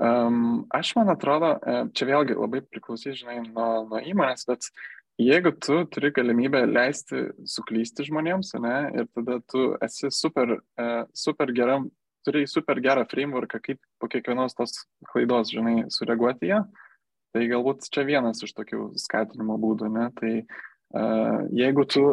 [0.00, 0.42] um,
[0.74, 4.70] aš man atrodo, e, čia vėlgi labai priklausys, žinai, nuo, nuo įmonės, bet
[5.18, 11.52] jeigu tu turi galimybę leisti suklysti žmonėms, ne, ir tada tu esi super, uh, super
[11.54, 11.88] geram
[12.26, 16.62] turi super gerą frameworką, kaip po kiekvienos tos klaidos, žinai, sureaguoti ją.
[17.32, 20.08] Tai galbūt čia vienas iš tokių skatinimo būdų, ne?
[20.18, 22.04] Tai uh, jeigu tu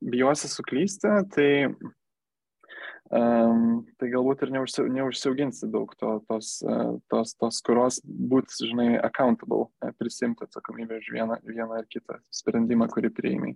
[0.00, 1.48] bijosi suklysti, tai,
[3.16, 8.90] um, tai galbūt ir neužsi, neužsiauginsi daug to, tos, uh, tos, tos kuros būti, žinai,
[9.02, 9.68] accountable,
[10.00, 13.54] prisimti atsakomybę už vieną, vieną ar kitą sprendimą, kurį priėmė.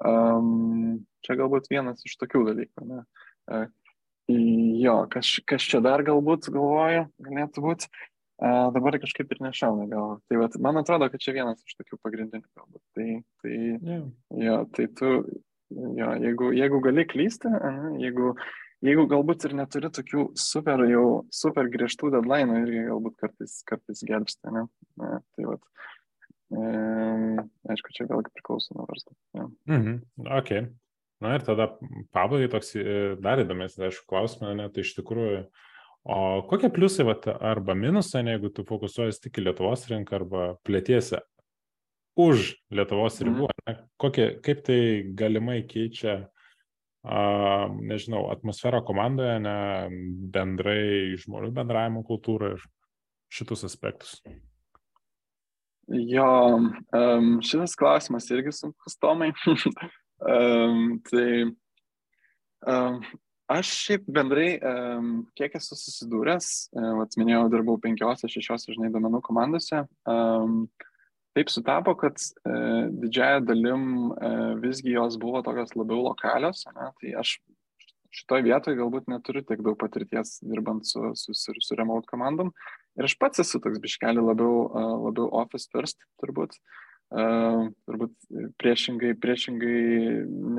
[0.00, 2.88] Um, čia galbūt vienas iš tokių dalykų.
[2.88, 3.04] Ne?
[3.50, 3.68] Uh,
[4.80, 7.90] Jo, kas, kas čia dar galbūt galvoju, galėtų būti.
[8.40, 10.14] Uh, dabar kažkaip ir nešauna gal.
[10.30, 12.82] Tai vat, man atrodo, kad čia vienas iš tokių pagrindinių galbūt.
[12.96, 13.08] Tai,
[13.42, 14.06] tai, yeah.
[14.46, 15.10] jo, tai tu,
[15.98, 18.32] jo, jeigu, jeigu gali klysti, ne, jeigu,
[18.84, 21.04] jeigu galbūt ir neturi tokių super, jau
[21.34, 24.66] super griežtų deadline, irgi galbūt kartais, kartais gelbsti, ne.
[25.00, 25.64] ne tai vat,
[26.52, 29.16] e, aišku, čia vėlgi priklauso nuo verslo.
[29.36, 29.48] Ja.
[29.70, 29.98] Mhm,
[30.40, 30.54] ok.
[31.20, 31.68] Na ir tada
[32.16, 32.84] pabaigai toks e,
[33.20, 35.42] dar įdomesnis, aišku, klausimas, ne, tai iš tikrųjų,
[36.08, 41.20] o kokie pliusai vat, arba minusai, jeigu tu fokusuojas tik į Lietuvos rinką arba plėtiesi
[42.20, 43.28] už Lietuvos mhm.
[43.28, 44.80] ribų, ne, kokie, kaip tai
[45.16, 46.22] galimai keičia,
[47.04, 49.56] nežinau, atmosferą komandoje, ne,
[50.34, 52.64] bendrai žmonių bendravimo kultūrą ir
[53.32, 54.18] šitus aspektus.
[55.90, 56.60] Jo,
[57.42, 59.32] šitas klausimas irgi sunkus, Tomai.
[61.10, 61.30] Tai
[63.50, 64.50] aš šiaip bendrai,
[65.38, 69.82] kiek esu susidūręs, um, minėjau, dirbau penkiose, šešiose, žinai, domenų komandose.
[70.04, 70.68] Um,
[71.36, 76.64] taip sutapo, kad uh, didžiaja dalim uh, visgi jos buvo tokios labiau lokalios.
[76.74, 76.90] Ne?
[77.00, 77.36] Tai aš
[78.10, 82.50] šitoje vietoje galbūt neturiu tiek daug patirties dirbant su, su, su, su remote komandom.
[82.98, 86.58] Ir aš pats esu toks biškeli labiau, uh, labiau office first, turbūt.
[87.10, 88.12] Uh, turbūt
[88.62, 89.78] priešingai, priešingai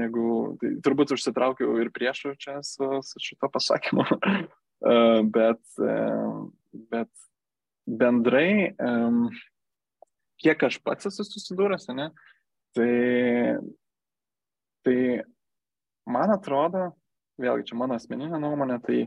[0.02, 0.24] negu,
[0.60, 6.42] tai turbūt užsitraukiau ir priešų čia su, su šito pasakymu, uh, bet, uh,
[6.92, 7.08] bet
[7.88, 9.30] bendrai, um,
[10.42, 12.10] kiek aš pats esu susidūręs, ne,
[12.78, 12.92] tai,
[14.86, 14.98] tai
[16.10, 16.90] man atrodo,
[17.42, 19.06] vėlgi čia mano asmeninė nuomonė, tai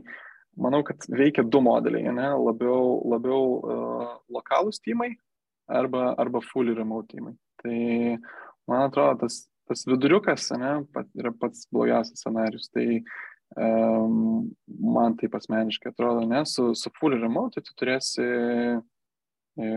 [0.59, 5.13] manau, kad veikia du modeliai, ne, labiau, labiau uh, lokalūs timai
[5.67, 7.35] arba, arba fully remote teamai.
[7.63, 7.77] Tai
[8.69, 12.69] man atrodo, tas, tas viduriukas ne, pat, yra pats blogiausias scenarius.
[12.73, 12.87] Tai
[13.59, 14.49] um,
[14.95, 19.69] man taip asmeniškai atrodo, ne, su, su fully remote tai tu turėsi e,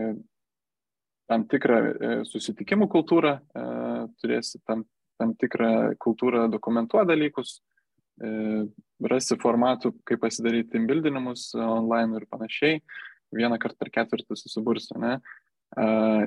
[1.29, 3.65] tam tikrą e, susitikimų kultūrą, e,
[4.21, 4.83] turėsi tam,
[5.21, 7.59] tam tikrą kultūrą dokumentuoti dalykus,
[8.21, 8.65] e,
[9.11, 12.81] rasi formatų, kaip pasidaryti timbildinimus online ir panašiai.
[13.35, 15.19] Vieną kartą per ketvirtį susibursi, ne?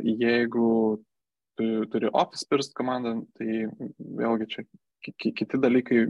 [0.07, 0.69] Jeigu
[1.59, 3.65] tu turi Office First komandą, tai
[3.99, 4.63] vėlgi čia
[5.03, 6.05] kiti dalykai,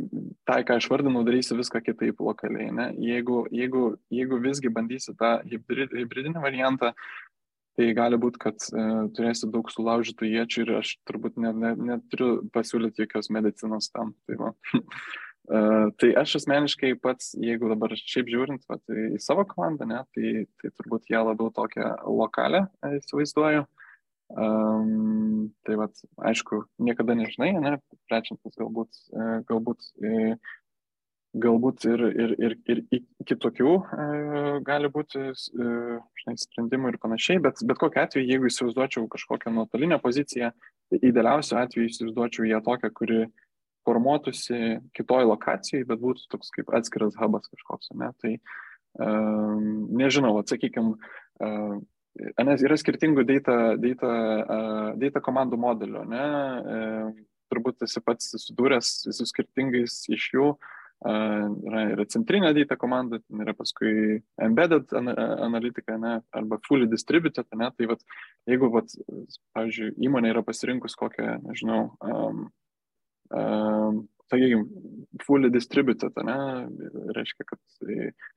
[0.45, 2.70] tai ką aš vardinau, darysi viską kitaip lokaliai.
[2.76, 2.88] Ne?
[3.01, 6.93] Jeigu, jeigu, jeigu visgi bandysi tą hybrid, hybridinį variantą,
[7.78, 12.30] tai gali būti, kad e, turėsi daug sulaužytų iečių ir aš turbūt net, net, neturiu
[12.54, 14.14] pasiūlyti jokios medicinos tam.
[14.28, 14.52] Tai va.
[14.52, 20.34] Uh, tai aš asmeniškai pats, jeigu dabar šiaip žiūrint vat, į savo komandą, ne, tai,
[20.60, 22.66] tai turbūt ją labiau tokią lokalę
[23.00, 23.66] įsivaizduoju.
[24.32, 27.74] Um, tai vat, aišku, niekada nežinai, ne,
[28.08, 29.02] plečiantis galbūt,
[29.50, 29.90] galbūt,
[31.32, 32.80] galbūt ir, ir, ir, ir
[33.28, 33.72] kitokių
[34.66, 40.50] gali būti žinai, sprendimų ir panašiai, bet, bet kokiu atveju, jeigu įsivaizduočiau kažkokią nuotolinę poziciją,
[40.92, 43.22] tai idealiausiu atveju įsivaizduočiau ją tokią, kuri
[43.88, 48.12] formuotųsi kitoj lokacijai, bet būtų toks kaip atskiras hubas kažkoks, ne?
[48.22, 48.34] Tai
[49.00, 50.94] um, nežinau, atsakykime,
[51.42, 51.80] uh,
[52.44, 56.28] nes yra skirtingų data, data, uh, data komandų modelių, ne?
[56.28, 57.10] Uh,
[57.52, 60.52] turbūt esi pats susidūręs su skirtingais iš jų.
[60.52, 67.70] Uh, yra, yra centrinė data komanda, yra paskui embedded analitika, ne, arba fully distributed, ne,
[67.76, 68.03] tai vat,
[68.50, 68.94] jeigu, vat,
[69.57, 72.46] pavyzdžiui, įmonė yra pasirinkus kokią, nežinau, um,
[73.32, 74.64] Ehm, sakykime,
[75.26, 76.36] fully distributed, ne,
[77.16, 77.61] reiškia, kad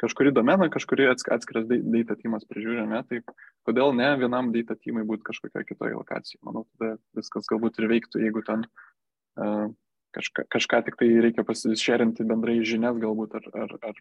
[0.03, 3.21] kažkurį domeną, kažkurį atskiras data teamas prižiūri, ne, tai
[3.67, 6.41] kodėl ne vienam data teamai būtų kažkokioje kitoje lokacijoje.
[6.47, 9.67] Manau, tada viskas galbūt ir veiktų, jeigu ten uh,
[10.15, 13.99] kažką, kažką tik tai reikia pasišerinti bendrai žinias galbūt ar, ar, ar,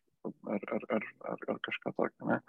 [0.54, 2.30] ar, ar, ar, ar, ar kažką tokio.
[2.30, 2.40] Ne.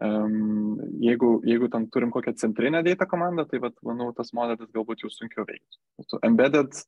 [0.00, 5.04] Um, jeigu, jeigu ten turim kokią centrinę data komandą, tai vat, manau, tas modelis galbūt
[5.04, 5.76] jau sunkiau veiks.
[6.24, 6.80] Embedded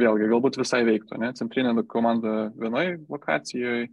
[0.00, 1.34] vėlgi galbūt visai veiktų, ne?
[1.36, 3.90] Centrinė komanda vienoje lokacijoje,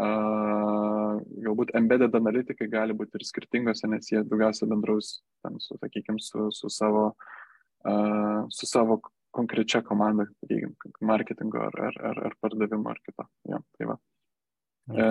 [0.00, 6.24] uh, galbūt embedded analitikai gali būti ir skirtingose, nes jie daugiausia bendraus, ten, su, sakykime,
[6.24, 7.10] su, su, savo,
[7.84, 9.02] uh, su savo
[9.34, 13.26] konkrečia komanda, sakykime, marketingo ar, ar, ar, ar pardavimo ar kito.
[13.50, 13.98] Ja, tai va.
[14.84, 15.04] E,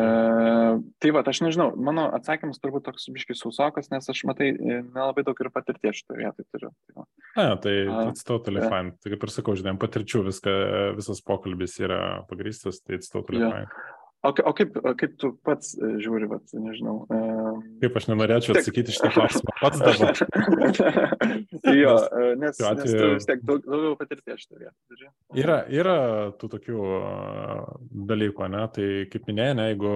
[1.02, 5.40] tai va, aš nežinau, mano atsakymas turbūt toks biškis sausokas, nes aš matai, nelabai daug
[5.42, 6.70] ir patirties šitoje vietoje turiu.
[6.70, 7.08] Tai, va.
[7.34, 8.70] A, tai it's totally yeah.
[8.70, 8.94] fine.
[9.02, 10.56] Tai kaip ir sakau, žinai, patirčių viską,
[11.00, 12.00] visas pokalbis yra
[12.30, 13.64] pagrįstas, tai it's totally yeah.
[13.64, 14.00] fine.
[14.24, 17.02] O, o kaip, kaip tu pats e, žiūri, vat, nežinau.
[17.82, 20.22] Kaip aš nenorėčiau atsakyti šitą klausimą pats dabar.
[21.82, 22.78] jo, e, nes, atveju...
[22.80, 25.12] nes tu vis tiek daug, daugiau patirties šitą vietą.
[25.44, 25.98] Yra, yra
[26.40, 26.86] tų tokių
[28.14, 28.64] dalykų, ne?
[28.78, 29.94] Tai kaip minėjai, ne, jeigu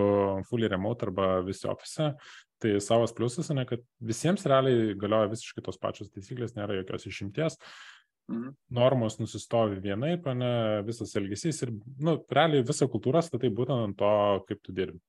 [0.52, 2.12] fully remote arba visi ofise,
[2.60, 7.56] tai savas pliusas, ne, kad visiems realiai galioja visiškai tos pačios taisyklės, nėra jokios išimties.
[7.56, 7.97] Uh,
[8.28, 8.52] Mhm.
[8.76, 10.52] Normos nusistovi vienaip, ne,
[10.88, 11.72] visas elgesys ir,
[12.04, 14.12] nu, realiai visą kultūrą statai būtent ant to,
[14.50, 15.00] kaip tu dirbi.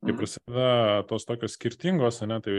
[0.00, 0.16] Kai mhm.
[0.16, 0.68] prasideda
[1.10, 2.54] tos tokios skirtingos, ne, tai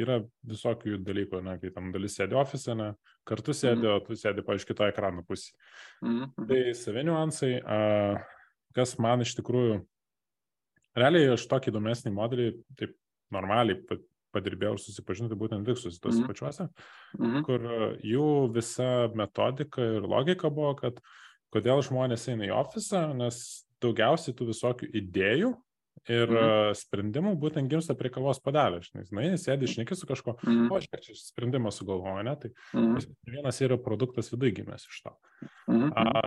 [0.00, 2.92] yra visokių dalykų, ne, kai tam dalis sėdi ofise, ne,
[3.28, 3.98] kartu sėdi, mhm.
[3.98, 5.58] o tu sėdi, paaiškiai, kitoje ekrano pusėje.
[6.06, 6.46] Mhm.
[6.48, 7.80] Tai savi niuansai, a,
[8.78, 9.82] kas man iš tikrųjų,
[10.96, 12.48] realiai aš tokį įdomesnį modelį,
[12.78, 12.94] taip
[13.34, 13.82] normaliai
[14.36, 16.30] padirbėjau ir susipažinau, tai būtent Viksus tos mm.
[16.30, 16.68] pačiuose,
[17.18, 17.38] mm.
[17.48, 17.68] kur
[18.04, 21.00] jų visa metodika ir logika buvo, kad
[21.54, 23.42] kodėl žmonės eina į ofisą, nes
[23.82, 25.52] daugiausiai tų visokių idėjų
[26.12, 26.76] ir mm.
[26.78, 28.82] sprendimų būtent gimsta prie kavos padelio.
[28.84, 30.66] Žinai, sėdi išneki su kažko, mm.
[30.70, 32.34] o aš čia sprendimą sugalvoju, ne?
[32.42, 32.98] Tai mm.
[33.32, 35.14] vienas yra produktas viduje gimęs iš to.
[35.72, 35.88] Mm.
[35.96, 36.22] A,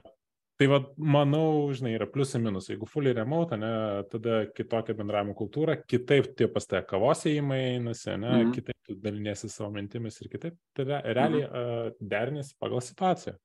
[0.60, 2.74] Tai vad, manau, žinai, yra pliusai minusai.
[2.74, 3.70] Jeigu fully remote, ne,
[4.12, 8.50] tada kitokia bendravimo kultūra, kitaip tie pas tai kavos įėjimai einasi, ne, mm -hmm.
[8.58, 11.94] kitaip tu daliniesi savo mintimis ir kitaip, tada realiai mm -hmm.
[11.94, 13.36] uh, derinės pagal situaciją.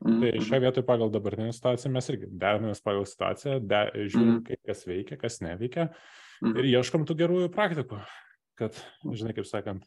[0.00, 0.20] Mm -hmm.
[0.20, 4.42] Tai šioje vietoje pagal dabartinę situaciją mes irgi derinamės pagal situaciją, de, žiūrim, mm -hmm.
[4.48, 6.58] kaip kas veikia, kas neveikia mm -hmm.
[6.58, 8.00] ir ieškom tų gerųjų praktikų,
[8.54, 8.72] kad,
[9.12, 9.84] žinai, kaip sakant,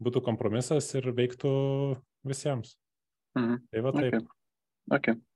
[0.00, 2.78] būtų kompromisas ir veiktų visiems.
[3.36, 3.58] Mm -hmm.
[3.70, 4.14] Tai va taip.
[4.14, 4.26] Okay.
[4.90, 5.33] Okay.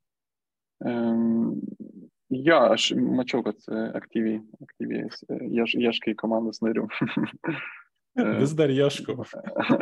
[2.29, 6.85] Jo, aš mačiau, kad e, aktyviai, aktyviai e, ieš, ieškai komandos narių.
[8.41, 9.23] Vis dar ieškau.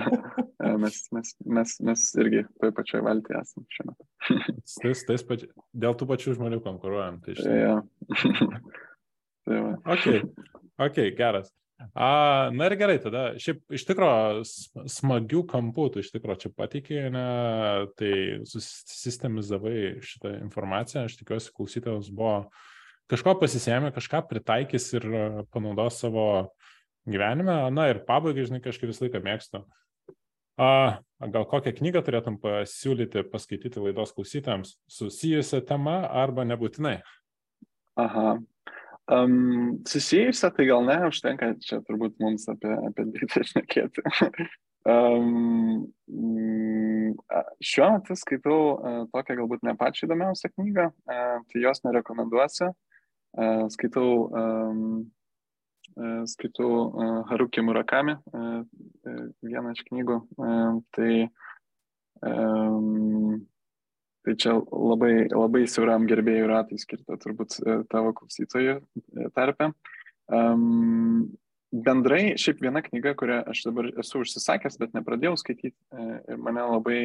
[0.82, 4.06] mes, mes, mes, mes irgi toje pačioje valtyje esame šiuo metu.
[4.82, 5.48] tais, tais pači...
[5.86, 7.18] Dėl tų pačių žmonių konkuruojam.
[7.24, 7.34] Tai.
[7.48, 7.74] Ja.
[9.48, 9.72] tai va.
[9.96, 10.06] ok,
[10.86, 11.50] ok, geras.
[11.76, 14.44] A, na ir gerai, tada šiaip iš tikrųjų
[14.88, 17.24] smagių kampų, tu iš tikrųjų čia patikėjai, ne,
[18.00, 18.12] tai
[18.48, 22.38] susistemizavai šitą informaciją, aš tikiuosi klausytojams buvo
[23.12, 25.08] kažko pasisėmė, kažką pritaikys ir
[25.52, 26.26] panaudos savo
[27.04, 27.58] gyvenime.
[27.76, 29.62] Na ir pabaigai, žinai, kažkaip visą laiką mėgstu.
[30.56, 30.70] A,
[31.20, 37.02] gal kokią knygą turėtum pasiūlyti, paskaityti laidos klausytojams susijusią temą arba nebūtinai?
[38.00, 38.38] Aha,
[39.06, 44.02] Um, susijusią, tai gal ne, užtenka čia turbūt mums apie, apie dėtą šnekėti.
[44.90, 45.84] um,
[47.62, 52.72] šiuo metu skaitau uh, tokią galbūt ne pačią įdomiausią knygą, uh, tai jos nerekomenduosiu.
[53.36, 54.82] Uh, skaitau, um,
[55.94, 58.64] uh, skaitau uh, Haruki Murakami, uh,
[59.46, 60.22] vieną iš knygų.
[60.34, 61.12] Uh, tai
[62.26, 63.38] um,
[64.26, 69.70] tai čia labai, labai siauram gerbėjų ratui skirta turbūt e, tavo klausytojų e, tarpe.
[70.26, 71.28] Um,
[71.70, 75.76] bendrai, šiaip viena knyga, kurią aš dabar esu užsisakęs, bet nepradėjau skaityti
[76.32, 77.00] ir mane labai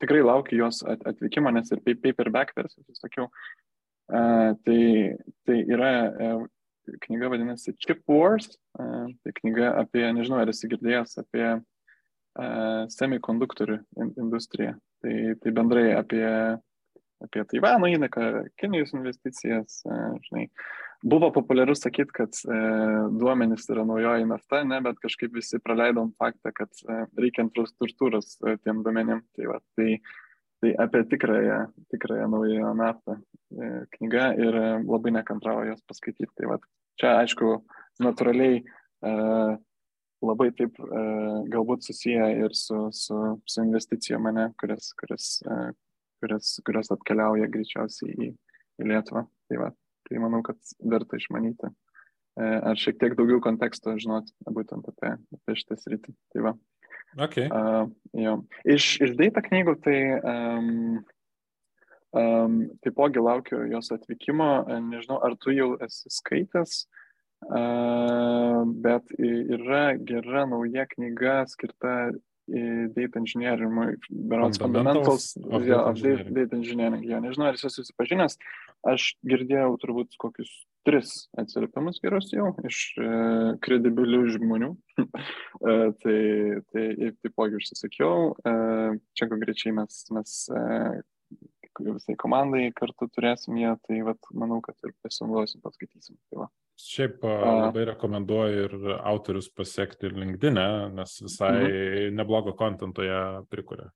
[0.00, 3.28] tikrai laukiu jos atvykimo, nes ir paperback versijos, sakiau,
[4.08, 4.78] tai,
[5.44, 5.92] tai yra
[7.04, 11.44] knyga vadinasi Chip Wars, tai knyga apie, nežinau, ar esi girdėjęs apie
[12.90, 13.76] semikonduktorių
[14.18, 14.72] industriją.
[15.04, 16.24] Tai, tai bendrai apie,
[17.22, 18.24] apie Taivano įnaką,
[18.58, 19.82] Kinijos investicijas,
[20.26, 20.48] žinai.
[21.04, 22.58] Buvo populiaru sakyti, kad e,
[23.20, 28.54] duomenys yra naujoji nafta, ne, bet kažkaip visi praleidom faktą, kad e, reikia infrastruktūros e,
[28.64, 29.20] tiem duomenim.
[29.36, 29.98] Tai, va, tai,
[30.64, 31.58] tai apie tikrąją,
[31.92, 33.68] tikrąją naują naftą e,
[33.98, 36.32] knyga ir e, labai nekantravo jos paskaityti.
[36.40, 36.58] Tai va,
[36.96, 37.52] čia aišku,
[38.00, 39.14] natūraliai e,
[40.26, 41.04] labai taip e,
[41.52, 45.56] galbūt susiję ir su, su, su investicijom mane, kurias, kurias, e,
[46.22, 48.30] kurias, kurias atkeliauja greičiausiai į,
[48.80, 49.24] į Lietuvą.
[49.48, 49.70] Tai, va,
[50.08, 50.58] tai manau, kad
[50.92, 51.70] verta išmanyti.
[51.70, 56.16] E, ar šiek tiek daugiau konteksto žinoti būtent apie, apie šitą sritį.
[56.34, 56.54] Tai va.
[57.14, 57.46] Okay.
[57.46, 60.96] Uh, iš, iš data knygų tai um,
[62.10, 64.48] um, taipogi laukiu jos atvykimo.
[64.88, 67.03] Nežinau, ar tu jau esi skaitęs uh,
[68.84, 72.12] bet yra gera nauja knyga skirta
[72.46, 76.34] data engineeringui, berots fundamentals, of ja, engineering.
[76.34, 77.04] data engineering.
[77.08, 78.36] Ja, nežinau, ar esi susipažinęs,
[78.84, 80.52] aš girdėjau turbūt kokius
[80.84, 84.70] tris atsiliepimus gerus jau iš uh, kredibilių žmonių.
[85.00, 86.18] uh, tai,
[86.72, 86.84] tai
[87.24, 91.00] taipogi užsisakiau, uh, čia konkrečiai mes, mes uh,
[91.80, 96.20] visai komandai kartu turėsim ją, tai vat, manau, kad ir pasinaudosim, paskaitysim.
[96.28, 96.50] Tai va.
[96.80, 100.58] Šiaip labai rekomenduoju ir autorius pasiekti LinkedIn,
[100.96, 102.16] nes visai mhm.
[102.18, 103.92] neblogo kontento ją prikuria.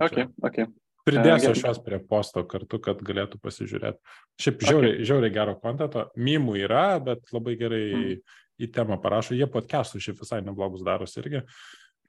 [0.00, 0.62] Ok, ok.
[1.08, 3.98] Pridėsiu aš juos prie posto kartu, kad galėtų pasižiūrėti.
[4.40, 5.06] Šiaip žiauriai, okay.
[5.08, 6.04] žiauriai gero kontento.
[6.20, 8.20] Mymų yra, bet labai gerai Mhm.
[8.60, 9.34] į temą parašo.
[9.34, 11.40] Jie podcastų šiaip visai neblogus darosi irgi.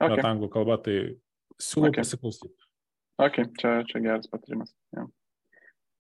[0.02, 1.16] Ok, Bet anglų kalba, tai
[1.56, 2.04] siūlau Okay.
[2.04, 2.68] pasiklausyti.
[3.18, 3.46] okay.
[3.60, 4.74] Čia, čia geras patarimas.
[4.92, 5.08] Ja.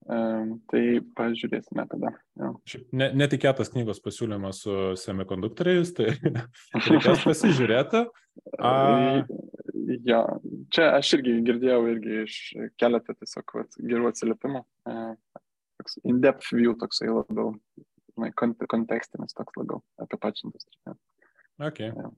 [0.01, 0.81] Tai
[1.15, 2.09] pažiūrėsime tada.
[2.39, 2.49] Ja.
[2.89, 6.15] Ne, netikėtas knygos pasiūlymas su semikonduktoriais, tai
[6.87, 8.07] reikės pasižiūrėti.
[8.57, 8.71] A,
[10.05, 10.21] Ja,
[10.73, 12.35] čia aš irgi girdėjau irgi iš
[12.79, 14.61] keletą tiesiog vat, gerų atsiliepimų.
[14.87, 14.95] E,
[16.07, 17.55] in-depth view toksai labiau,
[18.13, 20.97] žinai, kont kontekstinis toks labiau apie pačią industriją.
[21.61, 21.91] Okay.
[21.95, 22.11] Jo.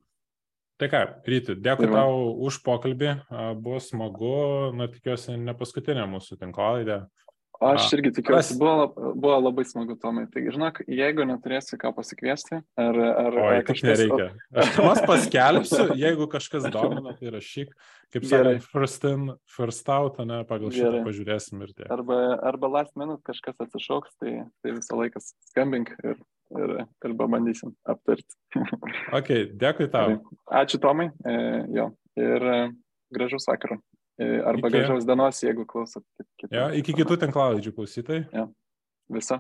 [0.82, 3.12] Tai ką, Ryti, dėkui Tai tau už pokalbį,
[3.62, 4.38] buvo smagu,
[4.76, 7.04] na tikiuosi, ne paskutinė mūsų tinklalaidė.
[7.64, 10.26] Aš irgi tikiuosi, buvo, buvo labai smagu, Tomai.
[10.32, 14.28] Tai žinok, jeigu neturėsi ką pasikviesti, ar, ar, Oi, ar tik nereikia.
[14.52, 17.72] Aš temas paskelbsiu, jeigu kažkas domina, tai rašyk,
[18.14, 21.04] kaip sakant, first in, first out, ne, pagal šitą Gerai.
[21.08, 21.88] pažiūrėsim ir tiek.
[21.94, 22.20] Arba,
[22.52, 26.20] arba last minute kažkas atsišauks, tai, tai visą laiką skambink ir,
[26.58, 28.40] ir, ir pabandysim aptarti.
[29.16, 30.20] Ok, dėkui tau.
[30.64, 31.40] Ačiū Tomai, e,
[31.78, 31.90] jo,
[32.20, 32.62] ir e,
[33.14, 33.80] gražus vakaro.
[34.20, 34.70] Arba Iki.
[34.78, 36.04] gražiaus dienos, jeigu klausot.
[36.20, 38.20] kit- kitą- Ja, iki kitų tinklalaidžių klausytai.
[39.10, 39.40] Viso.